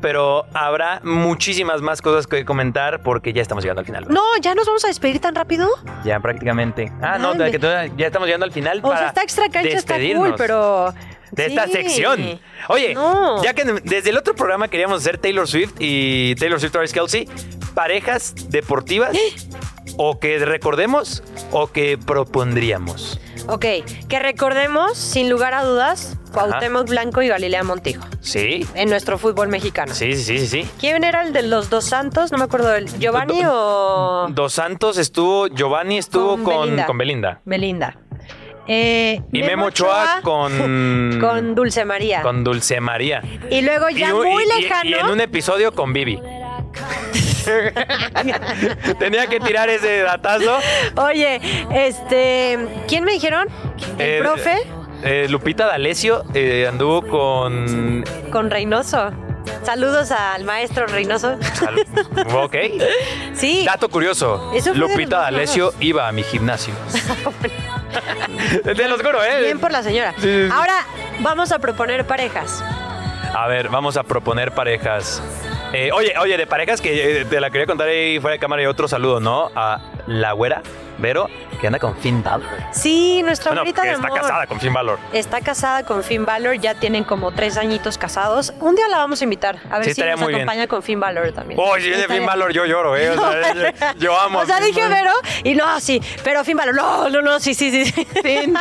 [0.01, 4.05] Pero habrá muchísimas más cosas que comentar porque ya estamos llegando al final.
[4.09, 5.67] No, ya nos vamos a despedir tan rápido.
[6.03, 6.91] Ya prácticamente.
[7.01, 7.51] Ah, no, Dale.
[7.51, 7.59] que
[7.97, 8.79] ya estamos llegando al final.
[8.79, 10.93] O para sea, está extra cancha, está cool, pero
[11.31, 11.71] de esta Sí.
[11.73, 12.39] sección.
[12.67, 13.41] Oye, No.
[13.43, 17.27] ya que desde el otro programa queríamos hacer Taylor Swift y Taylor Swift Travis Kelsey,
[17.73, 19.17] parejas deportivas
[19.97, 23.19] o que recordemos o que propondríamos.
[23.47, 23.65] Ok,
[24.09, 29.47] que recordemos, sin lugar a dudas, Cuauhtémoc Blanco y Galilea Montijo Sí, en nuestro fútbol
[29.49, 29.93] mexicano.
[29.93, 30.69] sí, sí, sí, sí.
[30.79, 32.31] ¿Quién era el de los dos santos?
[32.31, 32.73] No me acuerdo.
[32.75, 36.85] ¿el ¿Giovanni o Dos Santos estuvo, Giovanni estuvo Con con, Belinda.
[36.87, 37.41] con Belinda.
[37.45, 37.97] Belinda?
[38.67, 42.23] Eh, Y Memo Ochoa con, con Dulce María.
[42.23, 43.21] con Dulce María.
[43.51, 44.89] y luego ya y, muy y- lejano.
[44.89, 46.19] y en un episodio con Vivi.
[48.99, 50.57] Tenía que tirar ese datazo.
[50.95, 51.39] Oye,
[51.73, 53.47] este, ¿quién me dijeron?
[53.97, 54.57] El Eh, profe
[55.03, 58.03] eh, Lupita D'Alessio eh, anduvo con.
[58.31, 59.11] con Reynoso.
[59.63, 61.37] Saludos al maestro Reynoso.
[62.33, 62.55] Ok.
[63.35, 63.63] Sí.
[63.65, 64.53] Dato curioso.
[64.75, 66.73] Lupita D'Alessio iba a mi gimnasio.
[68.63, 69.41] Te lo juro, ¿eh?
[69.43, 70.13] Bien por la señora.
[70.17, 70.49] Sí, sí, sí.
[70.53, 70.85] Ahora
[71.19, 72.63] vamos a proponer parejas.
[73.37, 75.21] A ver, vamos a proponer parejas.
[75.73, 78.63] Eh, oye, oye, de parejas que eh, te la quería contar ahí fuera de cámara
[78.63, 79.51] y otro saludo, ¿no?
[79.53, 80.61] A la güera,
[80.97, 81.27] Vero,
[81.59, 82.47] que anda con Finn Balor.
[82.71, 84.21] Sí, nuestra Bueno, abuelita que de está amor.
[84.21, 84.99] casada con Finn Balor.
[85.11, 88.53] Está casada con Finn Balor, ya tienen como tres añitos casados.
[88.61, 90.41] Un día la vamos a invitar, a ver Sí, si nos muy bien.
[90.43, 91.59] acompaña con Finn Balor también.
[91.61, 93.09] Oh, si viene Finn Balor, yo lloro, ¿eh?
[93.09, 94.39] O sea, yo amo.
[94.39, 94.95] O sea, Finn dije Balor.
[94.97, 95.11] Vero
[95.43, 98.05] y no, sí, pero Finn Balor, no, no, no, sí, sí, sí.
[98.23, 98.53] sí.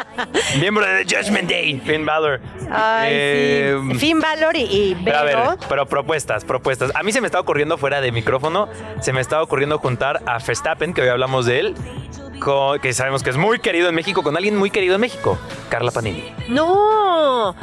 [0.60, 2.40] Miembro de The Judgment Day, Finn Balor.
[2.70, 3.98] Ay, Eh, sí.
[3.98, 5.56] Finn Balor y, y Pero a ver, Vero.
[5.68, 6.90] pero propuestas, propuestas.
[6.94, 8.68] A mí se me estaba ocurriendo fuera de micrófono,
[9.00, 11.74] se me estaba ocurriendo juntar a Verstappen, que hoy hablamos de él,
[12.40, 15.38] con- que sabemos que es muy querido en México, con alguien muy querido en México,
[15.68, 16.34] Carla Panini.
[16.48, 17.54] No.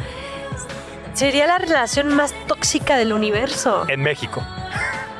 [1.13, 3.85] Sería la relación más tóxica del universo.
[3.89, 4.41] En México.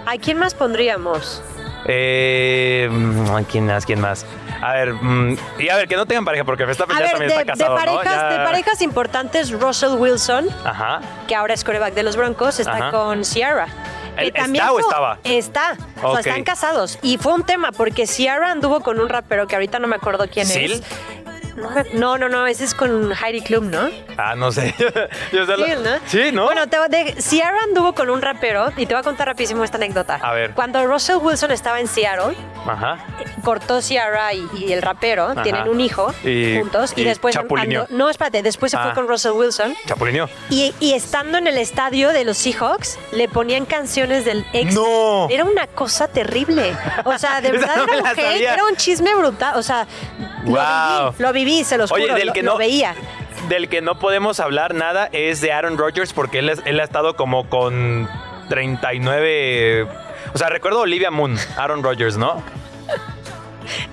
[0.06, 1.42] ¿A quién más pondríamos?
[1.86, 3.86] Eh, mm, ¿Quién más?
[3.86, 4.26] ¿Quién más?
[4.62, 7.12] A ver, mm, y a ver, que no tengan pareja, porque Verstappen A ya ver,
[7.12, 7.86] también de, está de casado, ¿no?
[7.86, 11.00] parejas, Ya- de parejas importantes, Russell Wilson, Ajá.
[11.28, 12.92] que ahora es coreback de los Broncos, está Ajá.
[12.92, 13.68] con Ciara.
[14.22, 15.20] ¿Él Que está o estaba?
[15.24, 15.78] Está.
[16.04, 17.00] O sea, están casados.
[17.02, 20.28] Y fue un tema porque Ciara anduvo con un rapero que ahorita no me acuerdo
[20.32, 20.72] quién ¿Sil?
[20.74, 20.82] es.
[21.94, 23.90] No, No, no, ese es con Heidi Klum, ¿no?
[24.18, 24.74] Ah, no sé.
[25.32, 25.90] Yo sé Sí, ¿no?
[26.06, 26.46] Sí, ¿no?
[26.46, 29.78] Bueno, te, de, Ciara anduvo con un rapero y te voy a contar rapidísimo esta
[29.78, 30.16] anécdota.
[30.22, 30.52] A ver.
[30.52, 32.36] Cuando Russell Wilson estaba en Seattle,
[32.68, 32.98] Ajá.
[33.44, 35.44] cortó Ciara y, y el rapero, Ajá.
[35.44, 37.84] tienen un hijo Y- juntos y, y después chapulineó.
[37.86, 38.84] andó- no, espérate, después se Ah.
[38.84, 40.30] fue con Russell Wilson Chapulineo.
[40.50, 44.74] y, y estando en el estadio de los Seahawks le ponían canciones del ex.
[44.74, 45.28] ¡No!
[45.30, 46.76] Era una cosa terrible.
[47.06, 48.54] O sea, de verdad no era sabía.
[48.54, 49.56] era un chisme brutal.
[49.58, 49.88] O sea,
[50.46, 50.56] Wow.
[50.56, 52.96] lo viví, lo viví, se los Oye, juro, del lo, que lo no- veía.
[53.48, 57.50] Del que no podemos hablar nada es de Aaron Rodgers porque él, ha estado como
[57.50, 58.10] con
[58.50, 59.88] 39...
[60.34, 62.44] O sea, recuerdo Olivia Moon, Aaron Rodgers, ¿no?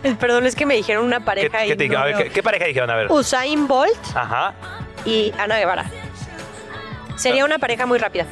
[0.21, 2.25] Perdón, es que me dijeron una ¿Qué, pareja qué y te- no a ver, veo.
[2.25, 2.91] ¿qué, qué pareja dijeron?
[2.91, 3.11] A ver.
[3.11, 4.55] Usain Bolt Ajá.
[5.05, 5.85] y Ana Guevara.
[7.17, 8.27] Sería una pareja muy rápida.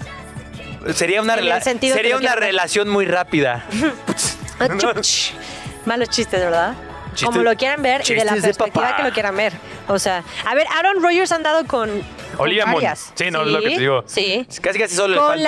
[0.95, 3.65] Sería una, rela- sería una relación muy rápida.
[4.61, 4.69] Ah.
[5.85, 6.75] Malos chistes, ¿verdad?
[7.23, 9.53] Como lo quieran ver y de la de perspectiva que lo quieran ver.
[9.89, 11.89] O sea, a ver, Aaron Rodgers ha andado con.
[11.91, 12.01] con
[12.39, 12.77] Olivia Moon.
[12.77, 13.13] varias.
[13.15, 14.03] Sí, no, es lo que te digo.
[14.07, 14.47] Sí.
[14.61, 15.43] Casi casi solo le Con falta...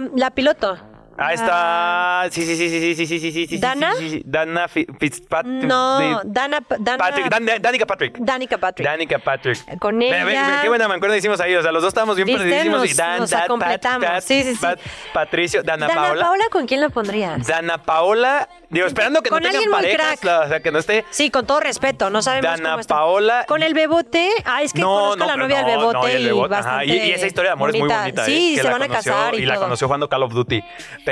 [0.00, 0.78] la, la piloto.
[1.24, 2.28] Ah, está...
[2.30, 3.92] Sí, sí, sí, sí, sí, sí, sí, sí, sí, ¿Dana?
[3.98, 5.64] sí, sí, Dana Fi- Fitzpatrick.
[5.64, 6.60] No, Dana.
[6.78, 8.18] Dana Patrick, Dan- Danica Patrick.
[8.18, 8.86] Danica Patrick.
[8.88, 9.78] Danica Patrick.
[9.78, 10.58] Con Ve, ve, ve, ella.
[10.62, 11.54] Qué buena mancuerna hicimos ahí.
[11.54, 12.90] O sea, los dos estábamos bien perdidísimos.
[12.90, 14.06] Y Dan, nos Dan, Pat, acompletamos.
[14.08, 14.60] Pat, Sí, sí, sí.
[14.60, 14.78] Pat,
[15.12, 16.22] Patricio, Dana, Dana Paola.
[16.24, 17.46] Paola, ¿con quién la pondrías?
[17.46, 18.48] Dana Paola.
[18.70, 20.24] Digo, esperando que Con no tengan parejas.
[20.24, 21.04] la- o sea, que no esté.
[21.10, 22.94] Sí, con todo respeto, no sabemos Dana cómo está.
[22.94, 23.44] Paola.
[23.46, 26.12] Con el bebote, ah, es que conozco a la novia del no, bebote no, y
[26.12, 26.64] el y bebote, ajá.
[26.76, 28.24] bastante Y, y esa historia de amor es muy bonita.
[28.24, 28.62] Sí, ¿eh?
[28.62, 30.62] Se van a casar y, y la conoció jugando Call of Duty.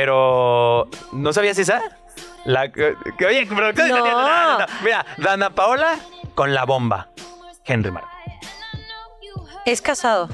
[0.00, 1.82] Pero, ¿no sabías esa?
[2.46, 4.66] La, que, que- oye, pero, No.
[4.82, 5.98] Mira, Dana Paola
[6.34, 7.10] con la bomba.
[7.66, 8.06] Henry Mark.
[9.66, 10.30] Es casado.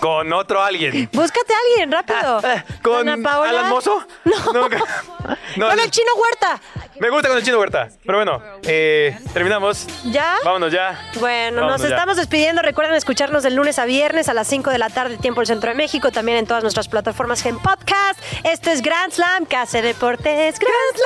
[0.00, 1.08] Con otro alguien.
[1.12, 2.40] Búscate a alguien, rápido.
[2.44, 3.50] Ah, ¿Con Dana Paola.
[3.50, 4.06] Alan Mozo?
[4.24, 4.52] No.
[4.52, 4.68] No,
[5.56, 6.60] no, con el chino Huerta.
[7.00, 7.88] Me gusta con el chino Huerta.
[8.04, 9.86] Pero bueno, eh, terminamos.
[10.04, 10.36] ¿Ya?
[10.44, 10.98] Vámonos ya.
[11.18, 11.96] Bueno, Vámonos nos ya.
[11.96, 12.62] estamos despidiendo.
[12.62, 15.70] Recuerden escucharnos de lunes a viernes a las 5 de la tarde, tiempo del Centro
[15.70, 16.10] de México.
[16.10, 18.20] También en todas nuestras plataformas en podcast.
[18.44, 20.96] Esto es Grand Slam, Casa de Deportes Grand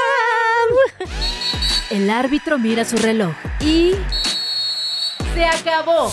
[0.99, 1.09] Slam.
[1.91, 3.95] El árbitro mira su reloj y...
[5.34, 6.12] ¡Se acabó!